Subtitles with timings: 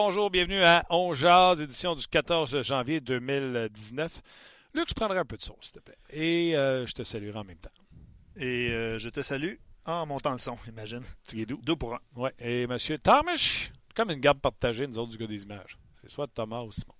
[0.00, 4.22] Bonjour, bienvenue à On Jazz, édition du 14 janvier 2019.
[4.72, 5.98] Luc, je prendrai un peu de son, s'il te plaît.
[6.10, 7.72] Et euh, je te saluerai en même temps.
[8.36, 9.54] Et euh, je te salue
[9.84, 11.02] en montant le son, imagine.
[11.24, 11.58] Tigidou.
[11.64, 11.98] Deux pour un.
[12.14, 12.32] Ouais.
[12.38, 15.76] Et monsieur Thomas, comme une garde partagée, nous autres du gars des images.
[16.00, 16.94] C'est soit Thomas ou Simon.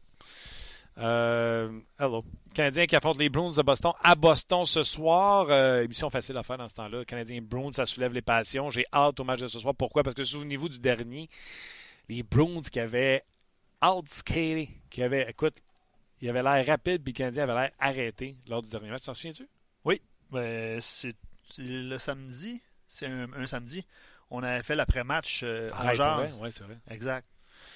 [0.98, 1.70] Euh,
[2.00, 2.24] hello.
[2.52, 5.46] Canadien qui affronte les Bruins de Boston à Boston ce soir.
[5.50, 7.04] Euh, émission facile à faire dans ce temps-là.
[7.04, 8.70] Canadien Bruins, ça soulève les passions.
[8.70, 9.74] J'ai hâte au match de ce soir.
[9.76, 10.02] Pourquoi?
[10.02, 11.28] Parce que souvenez-vous du dernier,
[12.08, 13.24] les Bruins qui avaient
[13.84, 15.58] outskaté, qui avaient, écoute,
[16.20, 19.04] il avait l'air rapide, puis le Canadien avait l'air arrêté lors du dernier match.
[19.04, 19.48] T'en souviens-tu?
[19.84, 20.00] Oui.
[20.30, 21.14] Ben, c'est
[21.58, 22.60] le samedi.
[22.88, 23.84] C'est un, un samedi.
[24.30, 26.76] On avait fait l'après-match euh, en Ah, ouais, ouais, c'est vrai.
[26.90, 27.26] Exact.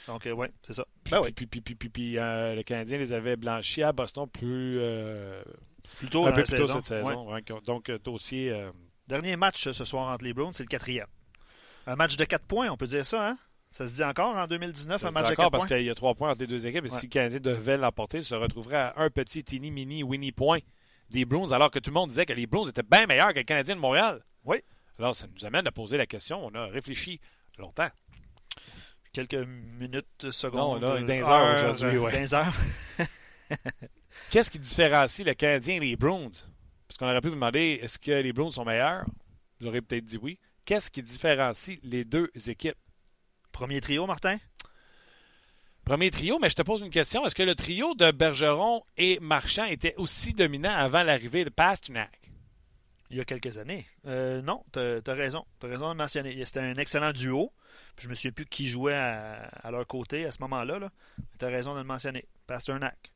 [0.07, 0.85] Donc, euh, ouais, c'est ça.
[1.05, 1.33] Puis, Ben oui.
[1.33, 5.43] puis, puis, puis, puis, puis, euh, le Canadien les avait blanchis à Boston plus, euh,
[5.99, 7.31] Plutôt un dans peu plus tôt cette saison.
[7.31, 7.43] Ouais.
[7.51, 8.71] Ouais, donc, euh, dossier.
[9.07, 11.07] Dernier match ce soir entre les Browns, c'est le quatrième.
[11.87, 13.39] Un match de 4 points, on peut dire ça, hein?
[13.73, 15.95] Ça se dit encore en 2019, ça un match encore 4 parce qu'il y a
[15.95, 16.85] trois points entre les deux équipes.
[16.85, 16.99] Et Ouais.
[16.99, 20.59] si le Canadien devait l'emporter, il se retrouverait à un petit teeny mini Winnie point
[21.09, 23.39] des Bruins, alors que tout le monde disait que les Bruins étaient bien meilleurs que
[23.39, 24.23] le Canadien de Montréal.
[24.45, 24.59] Oui.
[24.99, 26.45] Alors, ça nous amène à poser la question.
[26.45, 27.19] On a réfléchi
[27.59, 27.89] longtemps.
[29.13, 30.83] Quelques minutes, secondes.
[30.83, 32.35] Non, là, euh, dans les heures aujourd'hui, euh, ouais.
[32.35, 32.55] heures.
[34.31, 36.31] Qu'est-ce qui différencie le Canadien et les Bruins?
[36.89, 39.05] Parce qu'on aurait pu vous demander est-ce que les Bruins sont meilleurs?
[39.61, 40.39] Vous aurez peut-être dit oui.
[40.65, 42.77] Qu'est-ce qui différencie les deux équipes?
[43.53, 44.39] Premier trio, Martin?
[45.85, 47.25] Premier trio, mais je te pose une question.
[47.27, 52.19] Est-ce que le trio de Bergeron et Marchand était aussi dominant avant l'arrivée de Pasternak?
[53.11, 53.87] Il y a quelques années.
[54.07, 55.45] Euh, non, t'as as raison.
[55.59, 56.45] T'as raison de le mentionner.
[56.45, 57.53] C'était un excellent duo.
[57.95, 60.79] Puis je me souviens plus qui jouait à, à leur côté à ce moment-là.
[60.79, 60.89] Là.
[61.19, 62.27] Mais t'as raison de le mentionner.
[62.47, 63.13] Pasternak.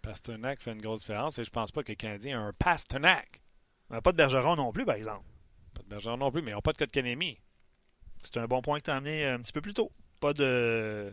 [0.00, 3.42] Pasternak fait une grosse différence et je pense pas que le Canadien a un Pasternak.
[3.88, 5.26] Pas de Bergeron non plus, par exemple.
[5.74, 7.40] Pas de Bergeron non plus, mais ils n'ont pas de code Canemi.
[8.22, 9.90] C'est un bon point que tu as amené un petit peu plus tôt.
[10.20, 11.12] Pas de,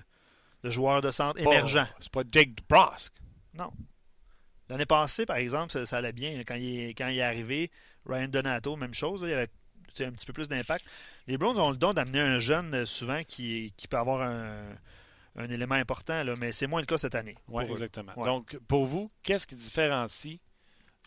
[0.63, 1.87] de joueurs de centre Pas- émergents.
[1.99, 3.13] C'est pas Jake Dubrosque.
[3.53, 3.71] Non.
[4.69, 6.39] L'année passée, par exemple, ça, ça allait bien.
[6.45, 7.71] Quand il, est, quand il est arrivé,
[8.05, 9.23] Ryan Donato, même chose.
[9.23, 9.49] là, il y avait
[10.07, 10.85] un petit peu plus d'impact.
[11.25, 14.65] Les Browns ont le don d'amener un jeune euh, souvent qui, qui peut avoir un,
[15.35, 17.35] un élément important, là, mais c'est moins le cas cette année.
[17.47, 18.13] Oui, exactement.
[18.15, 18.25] Ouais.
[18.25, 20.37] Donc, pour vous, qu'est-ce qui différencie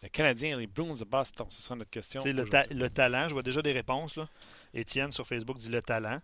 [0.03, 1.47] le Canadien et les Bruins de Boston?
[1.51, 2.21] Ce sera notre question.
[2.25, 4.17] Le, ta- le talent, je vois déjà des réponses.
[4.17, 4.29] Là.
[4.75, 6.21] Étienne sur Facebook dit le talent.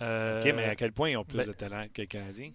[0.00, 2.50] Euh, OK, mais à quel point ils ont plus ben- de talent que le Canadien?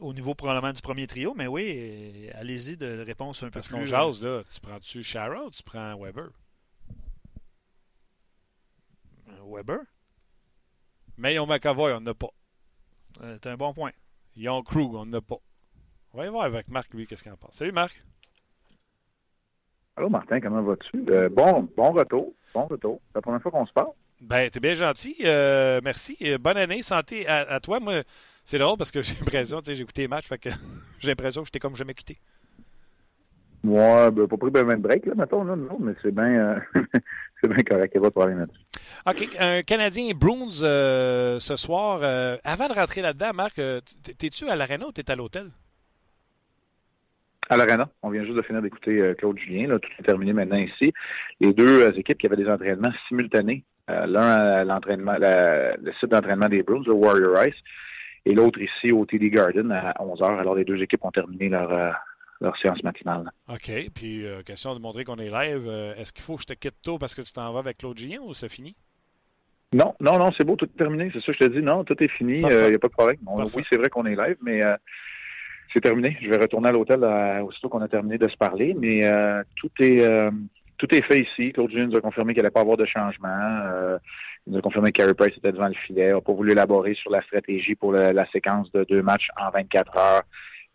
[0.00, 3.66] Au niveau probablement du premier trio, mais oui, euh, allez-y de réponses un peu Parce
[3.68, 3.74] plus.
[3.76, 4.42] qu'on jase, là.
[4.50, 6.30] Tu prends-tu Shara ou tu prends Weber?
[9.28, 9.80] euh, Weber,
[11.16, 12.28] Mais ils ont McAvoy, on n'a pas.
[13.22, 13.90] euh, c'est un bon point.
[14.36, 15.38] Ils ont Krug, on n'a pas.
[16.12, 17.54] On va y voir avec Marc, lui, qu'est-ce qu'il en pense.
[17.56, 18.02] Salut, Marc.
[19.96, 21.04] Allô Martin, comment vas-tu?
[21.10, 22.32] Euh, bon, bon retour.
[22.54, 23.00] Bon retour.
[23.08, 23.90] C'est la première fois qu'on se parle.
[24.20, 25.16] Ben, t'es bien gentil.
[25.24, 26.16] Euh, merci.
[26.22, 26.82] Euh, bonne année.
[26.82, 27.80] Santé à, à toi.
[27.80, 28.02] Moi,
[28.44, 30.50] c'est drôle parce que j'ai l'impression, tu sais, j'ai écouté les matchs, fait que
[31.00, 32.18] j'ai l'impression que j'étais comme jamais quitté.
[33.62, 36.60] Moi, ben, pas pris ben, de break, là, mettons, là, non, mais c'est bien euh,
[37.42, 38.60] c'est bien correct, il n'y a pas de problème là-dessus.
[39.06, 39.36] OK.
[39.40, 42.02] Un Canadien Bruins euh, ce soir.
[42.44, 43.60] Avant de rentrer là-dedans, Marc,
[44.18, 45.50] t'es-tu à l'aréna ou t'es à l'hôtel?
[47.50, 50.34] À l'Arena, on vient juste de finir d'écouter euh, Claude Julien, là, tout est terminé
[50.34, 50.92] maintenant ici.
[51.40, 56.10] Les deux euh, équipes qui avaient des entraînements simultanés, l'un à l'entraînement, la- le site
[56.10, 57.54] d'entraînement des Bruins, le Warrior Ice,
[58.26, 60.38] et l'autre ici au TD Garden à 11h.
[60.38, 61.90] Alors les deux équipes ont terminé leur, euh,
[62.40, 63.30] leur séance matinale.
[63.48, 63.70] OK.
[63.94, 65.64] Puis, euh, question de montrer qu'on est live.
[65.66, 67.78] euh, Est-ce qu'il faut que je te quitte tôt parce que tu t'en vas avec
[67.78, 68.76] Claude Gillien ou c'est fini?
[69.72, 71.10] Non, non, non, c'est beau, tout est terminé.
[71.12, 71.62] C'est ça, je te dis.
[71.62, 72.38] Non, tout est fini.
[72.38, 73.16] Il n'y a pas de problème.
[73.26, 74.74] On- oui, c'est vrai qu'on est live, mais euh,
[75.74, 76.16] c'est terminé.
[76.22, 78.74] Je vais retourner à l'hôtel euh, aussitôt qu'on a terminé de se parler.
[78.78, 80.30] Mais euh, tout est euh,
[80.78, 81.52] tout est fait ici.
[81.52, 83.28] Claude Julien nous a confirmé qu'il n'allait pas avoir de changement.
[83.28, 83.98] Euh,
[84.46, 86.12] il nous a confirmé que Carey Price était devant le filet.
[86.12, 89.50] On n'a pas voulu élaborer sur la stratégie pour la séquence de deux matchs en
[89.50, 90.22] 24 heures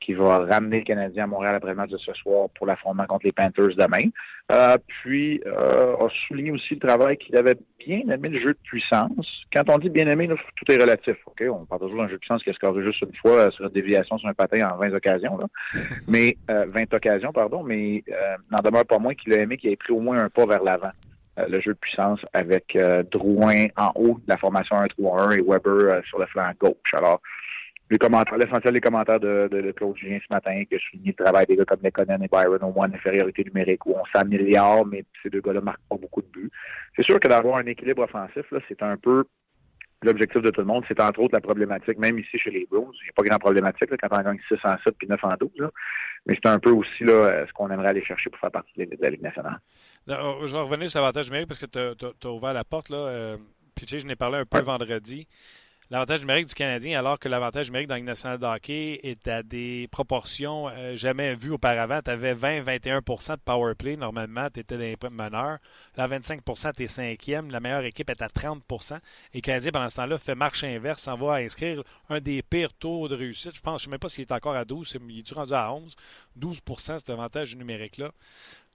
[0.03, 3.05] qui va ramener le Canadien à Montréal après le match de ce soir pour l'affrontement
[3.05, 4.09] contre les Panthers demain.
[4.51, 8.59] Euh, puis, euh, a souligné aussi le travail qu'il avait bien aimé le jeu de
[8.63, 9.45] puissance.
[9.53, 11.15] Quand on dit bien aimé, tout est relatif.
[11.25, 13.51] Ok, On parle toujours d'un jeu de puissance qui a scoré juste une fois euh,
[13.51, 15.37] sur une déviation sur un patin en 20 occasions.
[15.37, 15.47] Là.
[16.07, 19.71] Mais euh, 20 occasions, pardon, mais euh, n'en demeure pas moins qu'il a aimé qu'il
[19.71, 20.91] ait pris au moins un pas vers l'avant.
[21.39, 25.41] Euh, le jeu de puissance avec euh, Drouin en haut de la formation 1-3-1 et
[25.41, 26.93] Weber euh, sur le flanc gauche.
[26.93, 27.21] Alors,
[27.93, 31.15] les commentaires, l'essentiel des commentaires de, de, de Claude Julien ce matin, qui a souligné
[31.17, 34.03] le travail des gars comme Lekonen et Byron au moins en infériorité numérique, où on
[34.13, 36.51] s'améliore, mais ces deux gars-là marquent pas beaucoup de buts.
[36.95, 39.25] C'est sûr que d'avoir un équilibre offensif, là, c'est un peu
[40.01, 40.83] l'objectif de tout le monde.
[40.87, 42.91] C'est entre autres la problématique, même ici chez les Bruins.
[42.93, 45.23] Il n'y a pas grand problématique là, quand on gagne 6 en 7 puis 9
[45.23, 45.49] en 12.
[45.59, 45.69] Là.
[46.25, 48.97] Mais c'est un peu aussi là, ce qu'on aimerait aller chercher pour faire partie de
[48.99, 49.59] la Ligue nationale.
[50.07, 52.89] Non, je vais revenir sur l'avantage numérique parce que tu as, ouvert la porte.
[52.89, 53.37] Là, euh,
[53.75, 54.63] puis tu sais, je n'ai parlé un peu Ouais.
[54.63, 55.27] vendredi.
[55.93, 59.43] L'avantage numérique du Canadien, alors que l'avantage numérique dans le national de hockey est à
[59.43, 61.99] des proportions euh, jamais vues auparavant.
[62.03, 63.95] Tu avais 20-21% de power play.
[63.95, 65.59] Normalement, tu étais dans les meneurs.
[65.95, 67.51] Là, 25% tu es cinquième.
[67.51, 68.95] La meilleure équipe est à 30%
[69.33, 72.73] Et le Canadien, pendant ce temps-là, fait marche inverse, s'en va inscrire un des pires
[72.73, 73.55] taux de réussite.
[73.55, 75.53] Je pense, je ne sais même pas s'il est encore à 12, il est rendu
[75.53, 75.95] à 11.
[76.39, 78.09] 12% cet avantage numérique-là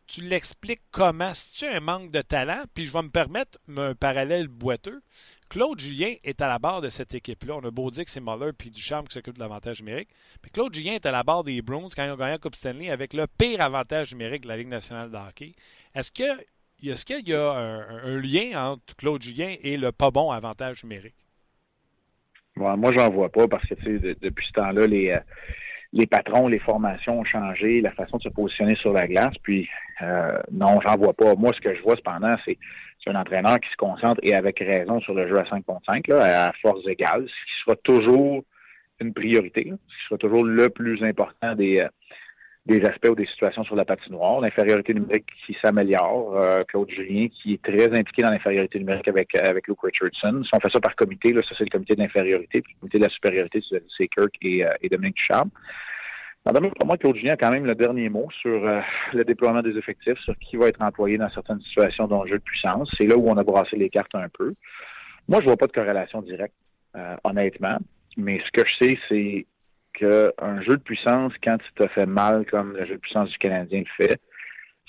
[0.08, 1.34] tu l'expliques comment?
[1.34, 5.02] Si tu un manque de talent, puis je vais me permettre un parallèle boiteux.
[5.48, 7.56] Claude Julien est à la barre de cette équipe-là.
[7.56, 10.10] On a beau dire que c'est Muller puis Ducharme qui s'occupe de l'avantage numérique.
[10.42, 12.54] Mais Claude Julien est à la barre des Browns quand ils ont gagné la Coupe
[12.54, 15.52] Stanley avec le pire avantage numérique de la Ligue nationale de hockey.
[15.94, 16.44] Est-ce que
[16.80, 21.16] qu'il y a un, lien entre Claude Julien et le pas bon avantage numérique?
[22.54, 23.74] Moi, moi, j'en vois pas parce que
[24.14, 25.20] depuis ce temps-là, les, euh,
[25.92, 29.34] les patrons, les formations ont changé, la façon de se positionner sur la glace.
[29.42, 29.68] Puis
[30.02, 31.34] euh, non, j'en vois pas.
[31.34, 32.58] Moi, ce que je vois cependant, c'est
[33.06, 36.10] un entraîneur qui se concentre et avec raison sur le jeu à 5 contre 5,
[36.10, 38.44] à force égale, ce qui sera toujours
[39.00, 41.88] une priorité, ce qui sera toujours le plus important des, euh,
[42.68, 44.40] des aspects ou des situations sur la patinoire.
[44.40, 46.36] L'infériorité numérique qui s'améliore.
[46.36, 50.42] Euh, Claude Julien qui est très impliqué dans l'infériorité numérique avec, avec Luke Richardson.
[50.44, 52.98] Si on fait ça par comité, là, ça c'est le comité d'infériorité, puis le comité
[52.98, 55.50] de la supériorité, c'est Kirk et, euh, et Dominique Ducharme.
[56.44, 58.80] Pour moi, Claude Julien a quand même le dernier mot sur euh,
[59.12, 62.42] le déploiement des effectifs, sur qui va être employé dans certaines situations d'un jeu de
[62.42, 62.90] puissance.
[62.98, 64.54] C'est là où on a brassé les cartes un peu.
[65.26, 66.54] Moi, je vois pas de corrélation directe,
[67.22, 67.76] honnêtement.
[68.16, 69.46] Mais ce que je sais, c'est
[69.98, 73.38] qu'un jeu de puissance, quand tu te fais mal comme le jeu de puissance du
[73.38, 74.20] Canadien le fait,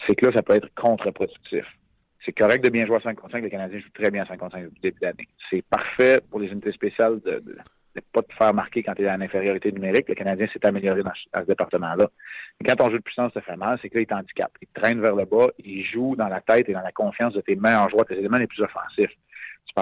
[0.08, 1.66] c'est que là, ça peut être contre-productif.
[2.26, 3.44] C'est correct de bien jouer à 5 contre 5.
[3.44, 5.28] Le Canadien joue très bien à 5 contre 5 depuis le début d'année.
[5.50, 7.44] C'est parfait pour les unités spéciales de
[7.96, 10.08] ne pas te faire marquer quand tu es en infériorité numérique.
[10.10, 12.08] Le Canadien s'est amélioré dans, ce département-là.
[12.60, 14.52] Mais quand ton jeu de puissance te fait mal, c'est que là, il t'handicape.
[14.62, 17.42] Il traîne vers le bas, il joue dans la tête et dans la confiance de
[17.42, 19.16] tes meilleurs joueurs, tes éléments les plus offensifs.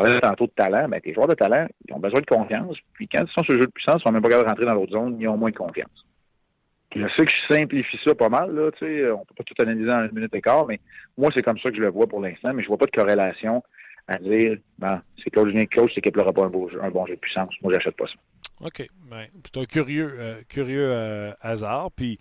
[0.02, 2.78] Parlais tantôt de talent, mais tes joueurs de talent, ils ont besoin de confiance.
[2.94, 4.50] Puis quand ils sont sur le jeu de puissance, ils sont même pas capables de
[4.50, 6.06] rentrer dans l'autre zone, ils ont moins de confiance.
[6.96, 9.54] Je sais que je simplifie ça pas mal, là, tu sais, on peut pas tout
[9.60, 10.80] analyser en une minute et quart, mais
[11.18, 12.92] moi, c'est comme ça que je le vois pour l'instant, mais je vois pas de
[12.92, 13.62] corrélation
[14.08, 16.52] à dire, ben, c'est Claude Julien Claude, c'est qu'il n'aura pas un,
[16.82, 17.54] un bon jeu de puissance.
[17.62, 18.66] Moi, j'achète pas ça.
[18.66, 18.88] OK.
[19.12, 21.92] Ben, c'est un curieux, euh, curieux euh, hasard.
[21.92, 22.18] Puis,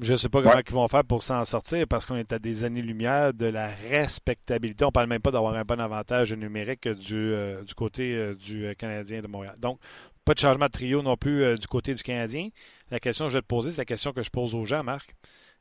[0.00, 2.38] je ne sais pas comment ils vont faire pour s'en sortir parce qu'on est à
[2.38, 4.84] des années-lumière de la respectabilité.
[4.84, 8.34] On ne parle même pas d'avoir un bon avantage numérique du, euh, du côté euh,
[8.34, 9.56] du euh, Canadien de Montréal.
[9.58, 9.78] Donc,
[10.24, 12.48] pas de changement de trio non plus du côté du Canadien.
[12.90, 14.82] La question que je vais te poser, c'est la question que je pose aux gens,
[14.82, 15.14] Marc.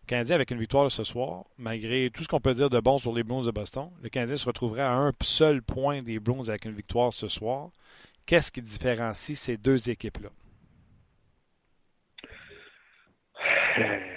[0.03, 2.97] Le Canadien, avec une victoire ce soir, malgré tout ce qu'on peut dire de bon
[2.97, 6.49] sur les Blues de Boston, le Canadien se retrouverait à un seul point des Blues
[6.49, 7.69] avec une victoire ce soir.
[8.25, 10.29] Qu'est-ce qui différencie ces deux équipes-là?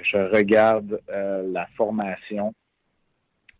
[0.02, 2.54] Je regarde euh, la formation,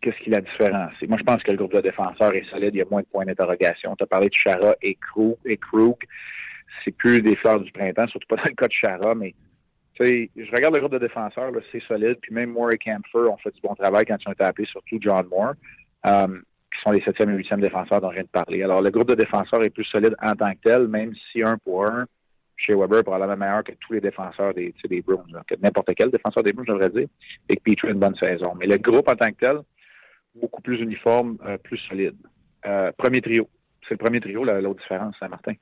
[0.01, 1.09] qu'est-ce qui la différencie?
[1.09, 3.07] Moi, je pense que le groupe de défenseurs est solide, il y a moins de
[3.07, 3.95] points d'interrogation.
[3.97, 5.37] Tu as parlé de Chara et Krug.
[5.45, 5.97] Et Krug.
[6.85, 9.35] C'est plus des fleurs du printemps, surtout pas dans le cas de Chara, mais
[10.01, 12.17] je regarde le groupe de défenseurs, c'est solide.
[12.21, 14.67] Puis même Moore et Camphor ont fait du bon travail quand ils ont été appelés,
[14.67, 15.55] surtout John Moore,
[16.06, 18.63] euh, qui sont les septième et huitième défenseurs dont je viens de parler.
[18.63, 21.59] Alors, le groupe de défenseurs est plus solide en tant que tel, même si un
[21.59, 22.06] pour un,
[22.65, 26.43] chez Weber probablement meilleur que tous les défenseurs des, des Bruins, que n'importe quel défenseur
[26.43, 27.09] des Bruins, j'aimerais dire,
[27.49, 28.55] et que Petrie une bonne saison.
[28.59, 29.59] Mais le groupe en tant que tel,
[30.35, 32.17] beaucoup plus uniforme, euh, plus solide.
[32.67, 33.49] Euh, premier trio.
[33.89, 35.55] C'est le premier trio, l'autre différence, Saint-Martin.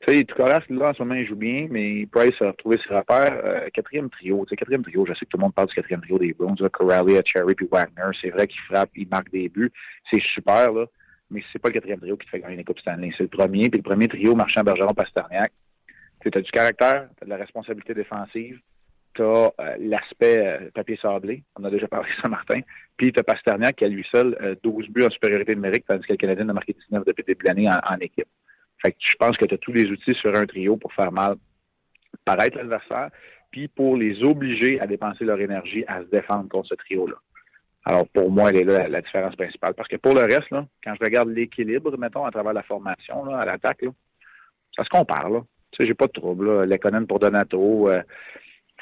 [0.00, 2.92] Tu sais, Tucoras, là, en ce moment, il joue bien, mais Price a retrouvé ses
[2.92, 3.40] repères.
[3.44, 5.74] Euh, quatrième trio, tu sais, quatrième trio, je sais que tout le monde parle du
[5.74, 8.10] quatrième trio des Bruins, Corrali, Cherry puis Wagner.
[8.20, 9.70] C'est vrai qu'il frappe, il marque des buts.
[10.10, 10.86] C'est super, là,
[11.30, 13.12] mais c'est pas le quatrième trio qui te fait gagner les Coupes Stanley.
[13.16, 15.52] C'est le premier, puis le premier trio, Marchand, Bergeron, Pasterniak.
[16.22, 18.60] Tu as du caractère, tu as de la responsabilité défensive,
[19.14, 22.60] tu as euh, l'aspect euh, papier sablé, on a déjà parlé de Saint-Martin,
[22.96, 26.06] puis tu as Pasterniak qui a lui seul 12 euh, buts en supériorité numérique, tandis
[26.06, 28.28] que le Canadien a marqué 19 depuis le début de l'année en, équipe.
[28.80, 31.12] Fait que je pense que tu as tous les outils sur un trio pour faire
[31.12, 31.36] mal
[32.24, 33.10] paraître l'adversaire,
[33.50, 37.16] puis pour les obliger à dépenser leur énergie à se défendre contre ce trio-là.
[37.84, 39.74] Alors, pour moi, elle est là la différence principale.
[39.74, 43.24] Parce que pour le reste, là, quand je regarde l'équilibre, mettons, à travers la formation,
[43.24, 43.84] là, à l'attaque,
[44.76, 45.28] ça se compare.
[45.28, 45.40] Là.
[45.72, 46.64] Tu sais, j'ai pas de trouble.
[46.64, 46.78] Là.
[47.08, 48.02] Pour Donato, euh,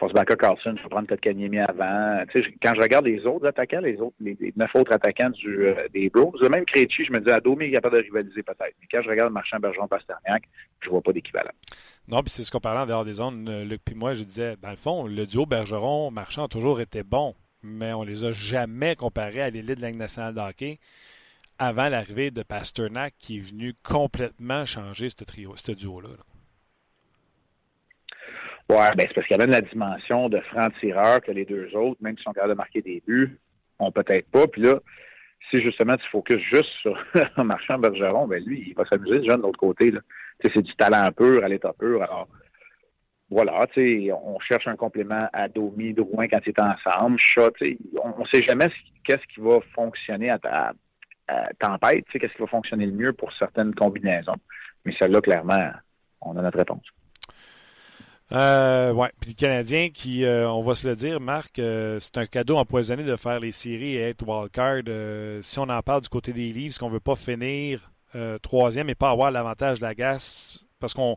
[0.00, 2.24] Forsbacka Carlson, il faut prendre Kotkaniemi avant.
[2.32, 5.66] Tu sais, quand je regarde les autres attaquants, les autres, les, neuf autres attaquants du,
[5.66, 8.74] euh, des Bros, même Krejci, je me dis, Adomi est capable de rivaliser peut-être.
[8.80, 10.44] Mais quand je regarde Marchand, Bergeron, Pasterniak,
[10.80, 11.52] je vois pas d'équivalent.
[12.08, 14.24] Non, puis c'est ce qu'on parlait en dehors des zones, euh, Luc puis moi, je
[14.24, 18.32] disais, dans le fond, le duo Bergeron-Marchand a toujours été bon, mais on les a
[18.32, 20.40] jamais comparés à l'élite de la nationale de
[21.58, 26.08] avant l'arrivée de Pasternak qui est venu complètement changer ce trio, ce duo-là.
[26.08, 26.29] là
[28.70, 32.16] Ben c'est parce qu'il y avait la dimension de franc-tireur que les deux autres, même
[32.16, 33.36] s'ils sont capables de marquer des buts,
[33.80, 34.46] ont peut-être pas.
[34.46, 34.78] Puis là,
[35.50, 36.96] si justement tu focuses juste sur
[37.44, 39.92] Marchand Bergeron, ben lui, il va s'amuser déjà de l'autre côté.
[40.42, 42.00] C'est du talent pur à l'état pur.
[42.00, 42.28] Alors,
[43.28, 43.66] voilà,
[44.24, 47.18] on cherche un complément à Domi, Drouin quand ils ensemble.
[47.18, 47.50] Chat,
[48.02, 48.68] on ne sait jamais
[49.04, 50.72] qu'est-ce qui va fonctionner à, ta,
[51.58, 54.36] tempête, qu'est-ce qui va fonctionner le mieux pour certaines combinaisons.
[54.84, 55.70] Mais celle-là, clairement,
[56.20, 56.84] on a notre réponse.
[58.32, 59.10] Euh, ouais.
[59.20, 62.56] Puis le Canadien qui, euh, on va se le dire, Marc, euh, c'est un cadeau
[62.56, 64.82] empoisonné de faire les séries et être wildcard.
[64.88, 67.90] Euh, si on en parle du côté des livres, qu'on veut pas finir
[68.42, 71.16] troisième et pas avoir l'avantage de la gasse, parce qu'on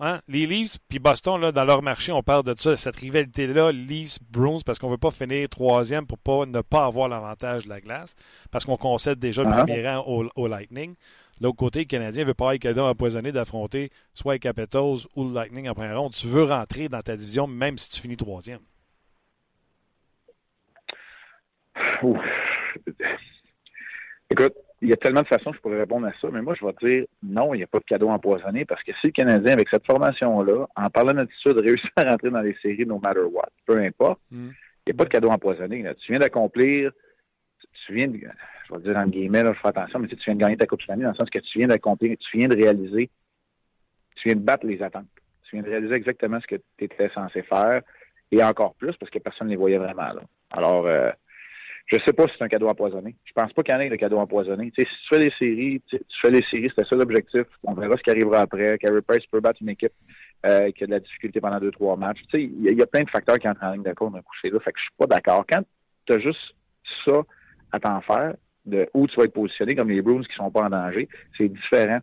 [0.00, 0.20] Hein?
[0.26, 4.58] Les Leafs puis Boston, là, dans leur marché, on parle de ça, cette rivalité-là, Leafs-Bruins,
[4.66, 7.80] parce qu'on ne veut pas finir troisième pour pas, ne pas avoir l'avantage de la
[7.80, 8.14] glace,
[8.50, 9.58] parce qu'on concède déjà le ah.
[9.58, 10.04] premier rang
[10.34, 10.94] au, Lightning.
[11.40, 15.06] De l'autre côté, le Canadien ne veut pas être cadeau empoisonné d'affronter soit les Capitals
[15.16, 16.12] ou le Lightning en première ronde.
[16.12, 18.60] Tu veux rentrer dans ta division même si tu finis troisième.
[24.30, 26.54] Écoute, il y a tellement de façons que je pourrais répondre à ça, mais moi,
[26.54, 29.12] je vais dire non, il n'y a pas de cadeau empoisonné parce que si le
[29.12, 33.20] Canadien, avec cette formation-là, en parlant d'attitude, réussit à rentrer dans les séries no matter
[33.20, 34.50] what, peu importe, mm.
[34.86, 35.84] il n'y a pas de cadeau empoisonné.
[36.00, 36.92] Tu viens d'accomplir,
[37.86, 38.20] tu viens de,
[38.68, 40.82] je vais dire en guillemets, je fais attention, mais tu, viens de gagner ta Coupe
[40.82, 43.10] Stanley dans le sens que tu viens d'accomplir, tu viens de réaliser,
[44.16, 45.06] tu viens de battre les attentes.
[45.44, 47.82] Tu viens de réaliser exactement ce que tu étais censé faire
[48.32, 50.22] et encore plus parce que personne ne les voyait vraiment là.
[50.50, 51.10] Alors, euh,
[51.86, 53.14] je sais pas si c'est un cadeau empoisonné.
[53.24, 54.72] Je pense pas qu'il y en ait de cadeau empoisonné.
[54.76, 57.44] si tu fais les séries, tu fais les séries, c'est ça l'objectif.
[57.62, 58.78] On verra ce qui arrivera après.
[58.78, 59.92] Carey Price peut battre une équipe
[60.46, 62.20] euh, qui a de la difficulté pendant deux, trois matchs.
[62.30, 64.22] Tu sais, il y, a plein de facteurs qui entrent en ligne de compte d'un
[64.22, 64.60] coucher là.
[64.60, 65.44] Fait que je suis pas d'accord.
[65.48, 65.62] Quand
[66.06, 66.54] tu as juste
[67.04, 67.22] ça
[67.72, 70.62] à t'en faire, de où tu vas être positionné, comme les Bruins qui sont pas
[70.62, 71.98] en danger, c'est différent.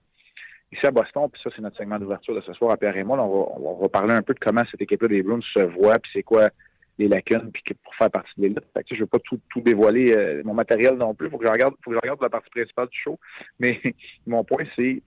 [0.72, 3.04] Ici à Boston, puis ça, c'est notre segment d'ouverture de ce soir à Pierre et
[3.04, 5.64] moi, on, va, on va parler un peu de comment cette équipe-là des Bruins se
[5.64, 6.50] voit, puis c'est quoi
[7.02, 8.64] les lacunes puis pour faire partie de l'élite.
[8.90, 11.30] je ne veux pas tout, dévoiler euh, mon matériel non plus.
[11.30, 13.20] Faut que je regarde, faut que je regarde la partie principale du show.
[13.60, 13.80] Mais
[14.28, 15.02] mon point, c'est,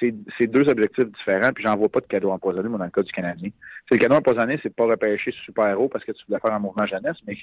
[0.00, 3.02] c'est deux objectifs différents, puis j'en vois pas de cadeau empoisonné, moi, dans le cas
[3.02, 3.50] du Canadien.
[3.88, 6.86] C'est le cadeau empoisonné, c'est pas repêcher super-héros parce que tu voulais faire un mouvement
[6.86, 7.36] jeunesse, mais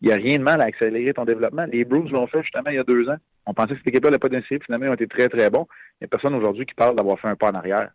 [0.00, 1.64] il n'y a rien de mal à accélérer ton développement.
[1.66, 3.16] Les Bruins l'ont fait justement il y a deux ans.
[3.46, 5.66] On pensait que cette équipe-là n'avait pas d'inscrits, finalement, ils ont été très, très bons.
[5.94, 7.90] Il n'y a personne aujourd'hui qui parle d'avoir fait un pas en arrière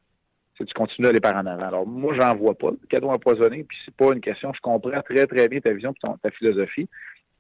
[0.66, 1.68] tu continues d'aller par en avant.
[1.68, 4.52] Alors, moi, j'en vois pas de cadeau empoisonné, puis c'est pas une question.
[4.54, 6.88] Je comprends très, très bien ta vision et ta philosophie.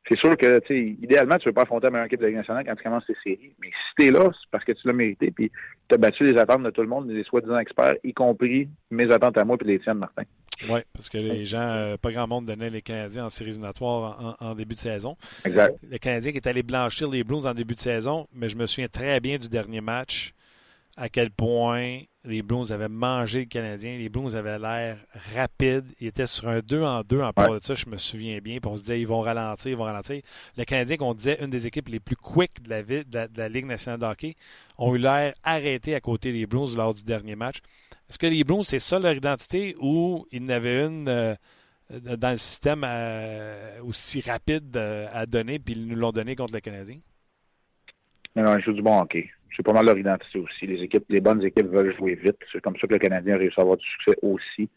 [0.09, 2.39] C'est sûr que, tu idéalement, tu veux pas affronter la meilleure équipe de la Ligue
[2.39, 3.53] nationale quand tu commences tes séries.
[3.61, 5.51] Mais si t'es là, c'est parce que tu l'as mérité, puis
[5.87, 9.11] tu as battu les attentes de tout le monde, des soi-disant experts, y compris mes
[9.11, 10.23] attentes à moi et les tiennes, Martin.
[10.69, 14.37] Oui, parce que les gens, euh, pas grand monde donnait les Canadiens en séries éliminatoires
[14.39, 15.17] en, début de saison.
[15.45, 15.75] Exact.
[15.89, 18.65] Le Canadien qui est allé blanchir les Blues en début de saison, mais je me
[18.65, 20.33] souviens très bien du dernier match,
[20.97, 23.97] à quel point les Blues avaient mangé le Canadien.
[23.97, 24.97] Les Blues avaient l'air
[25.35, 25.85] rapide.
[25.99, 28.59] Ils étaient sur un 2 en 2 en part de ça, je me souviens bien.
[28.59, 30.21] Puis on se disait, ils vont ralentir, ils vont ralentir.
[30.57, 33.65] Le Canadien, qu'on disait une des équipes les plus quick de la, de la, Ligue
[33.65, 34.35] nationale de hockey,
[34.77, 37.57] ont eu l'air arrêtés à côté des Blues lors du dernier match.
[38.09, 41.35] Est-ce que les Blues, c'est ça leur identité ou ils n'avaient une euh,
[41.89, 46.53] dans le système euh, aussi rapide euh, à donner, puis ils nous l'ont donné contre
[46.53, 46.97] le Canadien?
[48.35, 50.67] Non, non, ils jouent du bon hockey c'est pas mal leur identité aussi.
[50.67, 52.37] Les équipes, les bonnes équipes veulent jouer vite.
[52.51, 54.69] C'est comme ça que le Canadien a réussi à avoir du succès aussi.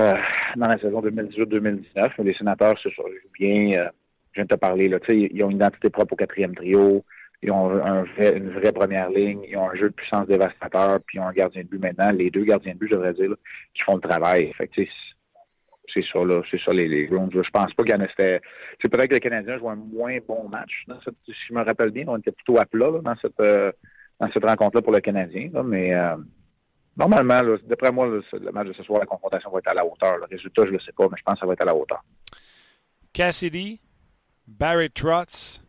[0.00, 0.14] Euh,
[0.56, 3.04] dans la saison 2018-2019, les sénateurs se sont
[3.38, 3.72] bien.
[3.78, 3.88] Euh,
[4.32, 7.04] je viens de te parler, là, ils ont une identité propre au quatrième trio.
[7.42, 9.40] Ils ont un une vraie première ligne.
[9.48, 11.00] Ils ont un jeu de puissance dévastateur.
[11.06, 12.10] Puis ils ont un gardien de but maintenant.
[12.10, 13.34] Les deux gardiens de but, je devrais dire,
[13.74, 14.52] qui font le travail.
[14.56, 14.70] Fait
[15.92, 16.42] c'est ça, là.
[16.50, 18.40] C'est ça, les, les Je pense pas qu'il y en ait.
[18.80, 20.86] C'est peut-être que les Canadiens jouent un moins bon match.
[21.24, 23.72] si je me rappelle bien, on était plutôt à plat dans cette, euh,
[24.20, 25.50] dans cette rencontre-là pour le Canadien.
[25.64, 26.16] mais euh,
[26.96, 30.18] normalement, d'après moi, le match de ce soir, la confrontation va être à la hauteur.
[30.18, 31.66] Le résultat, je ne le sais pas, mais je pense que ça va être à
[31.66, 32.02] la hauteur.
[33.12, 33.80] Cassidy,
[34.46, 35.62] Barry Trotz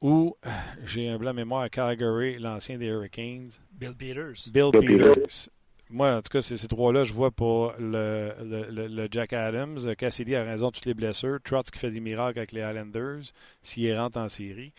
[0.00, 0.36] ou,
[0.84, 3.50] j'ai un blanc mémoire à Calgary, l'ancien des Hurricanes.
[3.72, 4.50] Bill Peters.
[4.52, 5.48] Bill, Peters
[5.90, 9.78] moi, en tout cas, ces trois-là, je vois pour le, Jack Adams.
[9.96, 11.38] Cassidy a raison toutes les blessures.
[11.42, 14.72] Trotz qui fait des miracles avec les Islanders s'il rentre en série.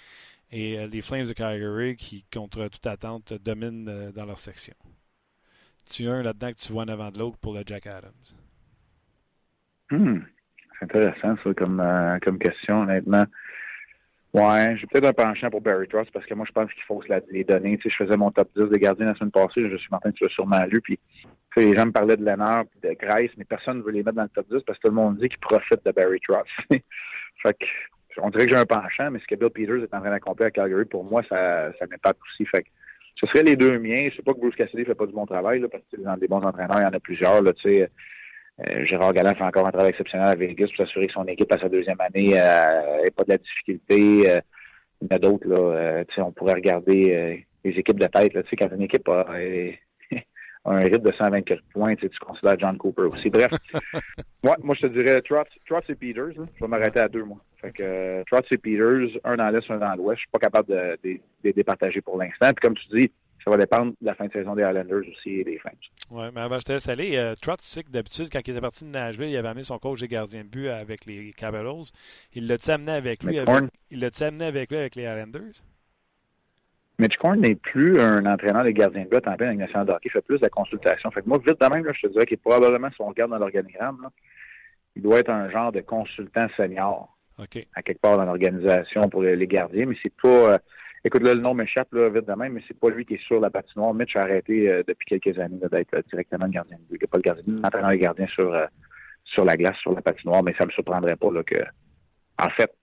[0.51, 4.73] Et euh, les Flames de Calgary qui, contre toute attente, dominent euh, dans leur section.
[5.89, 8.11] Tu as un là-dedans que tu vois en avant de l'autre pour le Jack Adams?
[9.91, 10.19] Hmm.
[10.79, 13.25] C'est intéressant, ça, comme, euh, comme question, honnêtement.
[14.33, 17.01] Ouais, j'ai peut-être un penchant pour Barry Trotz parce que moi, je pense qu'il faut
[17.31, 17.77] les donner.
[17.77, 19.67] Tu sais, je faisais mon top 10 des gardiens la semaine passée.
[19.69, 20.81] Je suis Martin, tu l'as sûrement lu.
[20.81, 20.99] Puis,
[21.57, 24.23] les gens me parlaient de Lennart de Grace, mais personne ne veut les mettre dans
[24.23, 26.47] le top 10 parce que tout le monde dit qu'ils profitent de Barry Trotz.
[26.69, 27.65] fait que,
[28.21, 30.47] on dirait que j'ai un penchant, mais ce que Bill Peters est en train d'accomplir
[30.47, 32.45] à Calgary, pour moi, ça, ça m'impacte aussi.
[32.45, 32.69] Fait que,
[33.15, 34.09] ce serait les deux miens.
[34.11, 36.17] Je sais pas que Bruce Cassidy fait pas du bon travail, là, parce que dans
[36.17, 37.89] des bons entraîneurs, il y en a plusieurs, là, tu sais.
[38.67, 41.51] Euh, Gérard Galland fait encore un travail exceptionnel à Vegas pour s'assurer que son équipe
[41.51, 44.29] à sa deuxième année n'ait euh, pas de la difficulté.
[44.29, 44.41] Euh,
[45.01, 46.03] il y en a d'autres, là.
[46.17, 48.33] on pourrait regarder les équipes de tête.
[48.33, 49.21] Là, tu sais, quand une équipe a,
[50.65, 53.29] a un rythme de 124 points, tu, considères John Cooper aussi.
[53.29, 53.49] Bref,
[54.43, 56.37] moi, moi, je te dirais Trotz, Trotz et Peters.
[56.37, 56.45] Là.
[56.53, 57.37] Je vais m'arrêter à deux, moi.
[57.61, 60.17] Fait que Trotz et Peters, un dans l'Est, un dans l'Ouest.
[60.17, 62.47] Je suis pas capable de, de, de les départager pour l'instant.
[62.47, 63.11] Puis comme tu dis,
[63.43, 65.73] ça va dépendre de la fin de saison des Islanders aussi et des Flames.
[66.11, 67.17] Oui, mais avant, je te laisse aller.
[67.17, 69.79] Euh, tu sais que d'habitude, quand il était parti de Nashville, il avait amené son
[69.79, 71.91] coach et gardien de but avec les Capitals.
[72.33, 73.39] Il l'a-tu amené avec lui?
[73.39, 75.63] Avec, il l'a-tu amené avec lui avec les Islanders?
[76.99, 79.91] Mitch Korn n'est plus un entraîneur des gardiens de but en plein avec national de
[79.93, 80.09] hockey.
[80.09, 81.09] Il fait plus de la consultation.
[81.11, 83.07] Fait que moi, vite de même, là, je te dirais qu'il est probablement, si on
[83.07, 84.09] regarde dans l'organigramme,
[84.97, 87.15] il doit être un genre de consultant senior.
[87.37, 87.65] OK.
[87.73, 90.27] À quelque part dans l'organisation pour les gardiens, mais c'est pas.
[90.27, 90.57] Euh,
[91.05, 93.25] écoute, là, le nom m'échappe là, vite de même, mais c'est pas lui qui est
[93.25, 93.93] sur la patinoire.
[93.93, 96.99] Mitch a arrêté euh, depuis quelques années d'être euh, directement le gardien de but.
[97.01, 98.65] Il pas le gardien, l'entraîneur des gardiens sur, euh,
[99.25, 101.59] sur la glace, sur la patinoire, mais ça me surprendrait pas que.
[102.37, 102.73] En fait,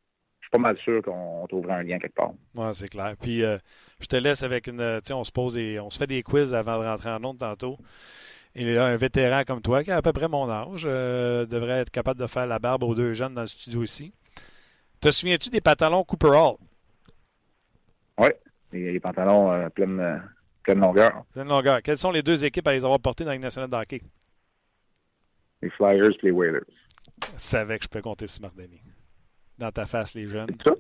[0.41, 2.33] je suis pas mal sûr qu'on trouverait un lien quelque part.
[2.57, 3.15] Oui, c'est clair.
[3.21, 3.59] Puis euh,
[4.01, 5.01] je te laisse avec une.
[5.05, 7.39] Tu on se pose et on se fait des quiz avant de rentrer en onde
[7.39, 7.79] tantôt.
[8.55, 11.91] Et là, un vétéran comme toi, qui a à peu près mon âge, devrait être
[11.91, 14.15] capable de faire la barbe aux deux jeunes dans le studio ici.
[15.01, 16.57] Te souviens-tu des pantalons Cooper Hall?
[18.77, 20.19] Les, les, pantalons euh, pleine, euh,
[20.63, 21.25] pleine longueur.
[21.33, 21.83] Pleine longueur.
[21.83, 24.03] Quelles sont les deux équipes à les avoir portés dans la nationale de hockey?
[25.63, 26.61] Les Flyers et les Whalers.
[27.23, 28.81] Je savais que je peux compter sur Mardini.
[29.59, 30.49] Dans ta face, les jeunes.
[30.59, 30.77] C'est ça?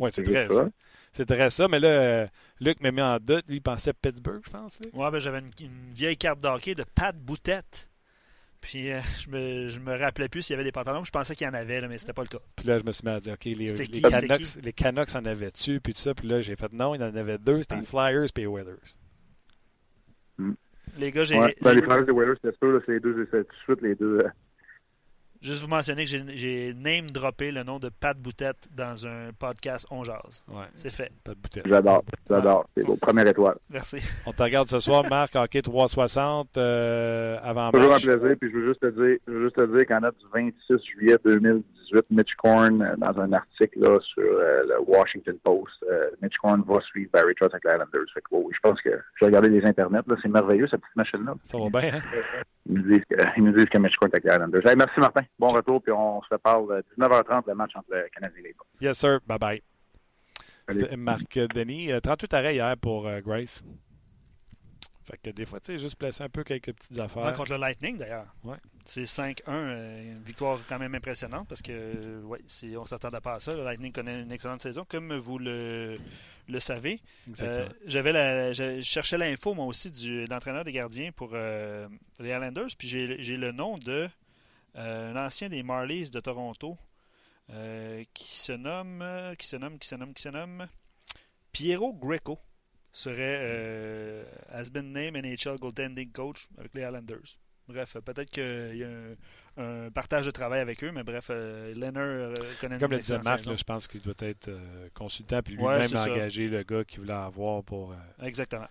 [0.00, 0.68] Oui, c'est très ça.
[1.12, 2.26] C'est très ça, mais là, euh,
[2.60, 3.44] Luc m'a mis en doute.
[3.48, 4.78] Lui, il pensait Pittsburgh, je pense.
[4.92, 7.88] Oui, ben, j'avais une, une, vieille carte d'hockey de Pat Boutette.
[8.60, 11.04] Puis euh, je, me, je me rappelais plus s'il y avait des pantalons.
[11.04, 12.38] Je pensais qu'il y en avait, là, mais c'était pas le cas.
[12.56, 14.02] Puis là, je me suis mis à dire, OK, les, les, qui?
[14.02, 15.80] Canucks, les Canucks en avaient-tu?
[15.80, 16.14] Puis tout ça.
[16.14, 17.62] Puis là, j'ai fait non, il en avait deux.
[17.62, 18.98] C'était les Flyers et les Whalers.
[20.38, 20.52] Mm.
[20.98, 21.38] Les gars, j'ai.
[21.38, 23.82] Ouais, ben, les Flyers et les Whalers, c'est sûr, c'est les deux, tout de suite
[23.82, 24.18] les deux.
[24.20, 24.28] Euh...
[25.40, 29.86] Juste vous mentionner que j'ai name droppé le nom de Pat Boutette dans un podcast
[29.90, 30.44] On Jazz.
[30.48, 30.64] Ouais.
[30.74, 31.10] C'est fait.
[31.24, 31.66] Pat Boutette.
[31.66, 32.04] J'adore.
[32.28, 32.60] J'adore.
[32.60, 32.64] Ouais.
[32.76, 33.56] C'est vos première étoile.
[33.70, 33.98] Merci.
[34.26, 38.36] On te regarde ce soir, Marc, hockey 360 euh, avant Toujours un plaisir.
[38.40, 40.76] Puis je veux juste te dire, je veux juste te dire qu'en date du 26
[40.84, 41.75] juillet 2018,
[42.10, 46.80] Mitch Korn, dans un article là, sur euh, le Washington Post, euh, Mitch Korn va
[46.80, 48.12] suivre Barry Trotz avec les Islanders.
[48.14, 50.02] Fait que, je pense que j'ai regardé les internets.
[50.06, 51.34] Là, c'est merveilleux cette petite machine-là.
[51.46, 52.02] Ça va bien, hein?
[52.66, 54.66] Ils nous disent que, ils nous disent que Mitch Korn est avec les Islanders.
[54.66, 55.22] Hey, merci Martin.
[55.38, 55.82] Bon retour.
[55.82, 58.56] Puis on se parle 19h30 le match entre le Canadien et les.
[58.80, 59.20] Yes, sir.
[59.26, 59.62] Bye bye.
[60.68, 60.96] Salut.
[60.96, 63.62] Marc Denis, 38 arrêts hier pour euh, Grace.
[65.06, 67.24] Fait que des fois, tu sais, juste placer un peu quelques petites affaires.
[67.24, 68.26] Ouais, contre le Lightning, d'ailleurs.
[68.42, 68.56] Ouais.
[68.84, 72.40] C'est 5-1, euh, une victoire quand même impressionnante parce que, euh, ouais,
[72.76, 73.54] on ne s'attendait pas à ça.
[73.54, 76.00] Le Lightning connaît une excellente saison, comme vous le,
[76.48, 77.00] le savez.
[77.40, 81.86] Euh, j'avais la, je cherchais l'info, moi aussi, du, de l'entraîneur des gardiens pour euh,
[82.18, 84.08] les Islanders, puis j'ai le nom de
[84.74, 86.76] un ancien des Marlies de Toronto
[88.12, 89.04] qui se nomme,
[89.38, 90.66] qui se nomme, qui se nomme, qui se nomme
[91.52, 92.38] Piero Greco
[92.96, 97.36] serait euh, has been named NHL goaltending coach avec les Islanders.
[97.68, 101.74] Bref, peut-être qu'il y a un, un, partage de travail avec eux, mais bref, euh,
[101.74, 105.42] Leonard euh, connaît Comme le disait Marc, là, je pense qu'il doit être euh, consultant,
[105.42, 107.94] puis lui-même ouais, engagé le gars qu'il voulait avoir pour.
[108.22, 108.68] Exactement.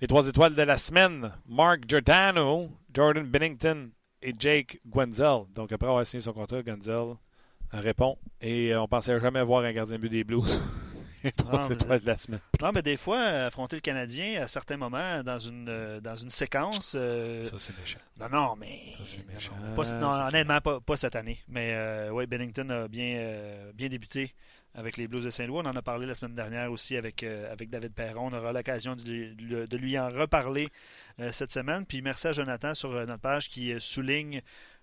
[0.00, 3.90] Les trois étoiles de la semaine Mark Giordano, Jordan Bennington
[4.22, 5.44] et Jake Gwenzel.
[5.54, 7.16] Donc, après avoir signé son contrat, Gwenzel
[7.72, 8.16] répond.
[8.40, 10.60] Et on pensait jamais voir un gardien de but des Blues.
[11.52, 12.40] non, mais, de la semaine.
[12.60, 16.30] non, mais des fois, affronter le Canadien à certains moments dans une, euh, dans une
[16.30, 16.94] séquence.
[16.98, 18.00] Euh, ça, c'est méchant.
[18.18, 18.92] Non, non, mais.
[18.92, 19.52] Ça, c'est méchant.
[19.62, 21.38] Non, pas, non honnêtement, pas, pas, cette année.
[21.48, 24.34] Mais euh, oui, Bennington a bien, bien débuté
[24.74, 25.60] avec les Blues de Saint-Louis.
[25.62, 28.30] On en a parlé la semaine dernière aussi avec, avec David Perron.
[28.32, 30.68] On aura l'occasion de, de, de, lui en reparler
[31.30, 31.84] cette semaine.
[31.84, 34.40] Puis merci à Jonathan sur notre page qui souligne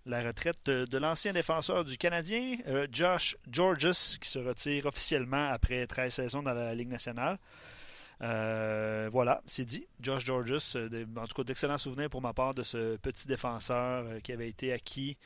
[0.10, 5.86] la retraite de l'ancien défenseur du Canadien, euh, Josh Georges, qui se retire officiellement après
[5.86, 7.38] 13 saisons dans la Ligue nationale.
[8.22, 9.88] Euh, voilà, c'est dit.
[10.00, 14.22] Josh Georges, euh, en tout cas d'excellents souvenirs pour ma part de ce petit défenseur
[14.22, 15.18] qui avait été acquis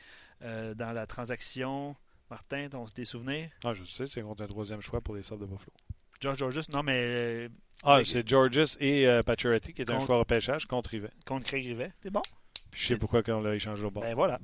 [0.42, 1.96] euh, dans la transaction.
[2.30, 3.50] Martin, t'as des souvenirs?
[3.64, 5.72] Ah, je sais, c'est contre un troisième choix pour les Sables de Buffalo.
[6.20, 7.48] Josh Georges, non mais...
[7.82, 11.10] ah, c'est Georges et euh, Pacioretty qui est un choix repêchage contre Rivet.
[11.26, 12.22] Contre Craig Rivet, c'est bon?
[12.70, 14.02] Puis je sais pourquoi on l'a échangé au bord.
[14.02, 14.38] Ben voilà.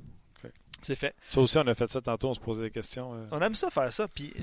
[0.81, 1.15] C'est fait.
[1.29, 3.13] Ça aussi, on a fait ça tantôt, on se posait des questions.
[3.13, 3.27] Euh...
[3.31, 4.07] On aime ça faire ça.
[4.07, 4.33] Puis,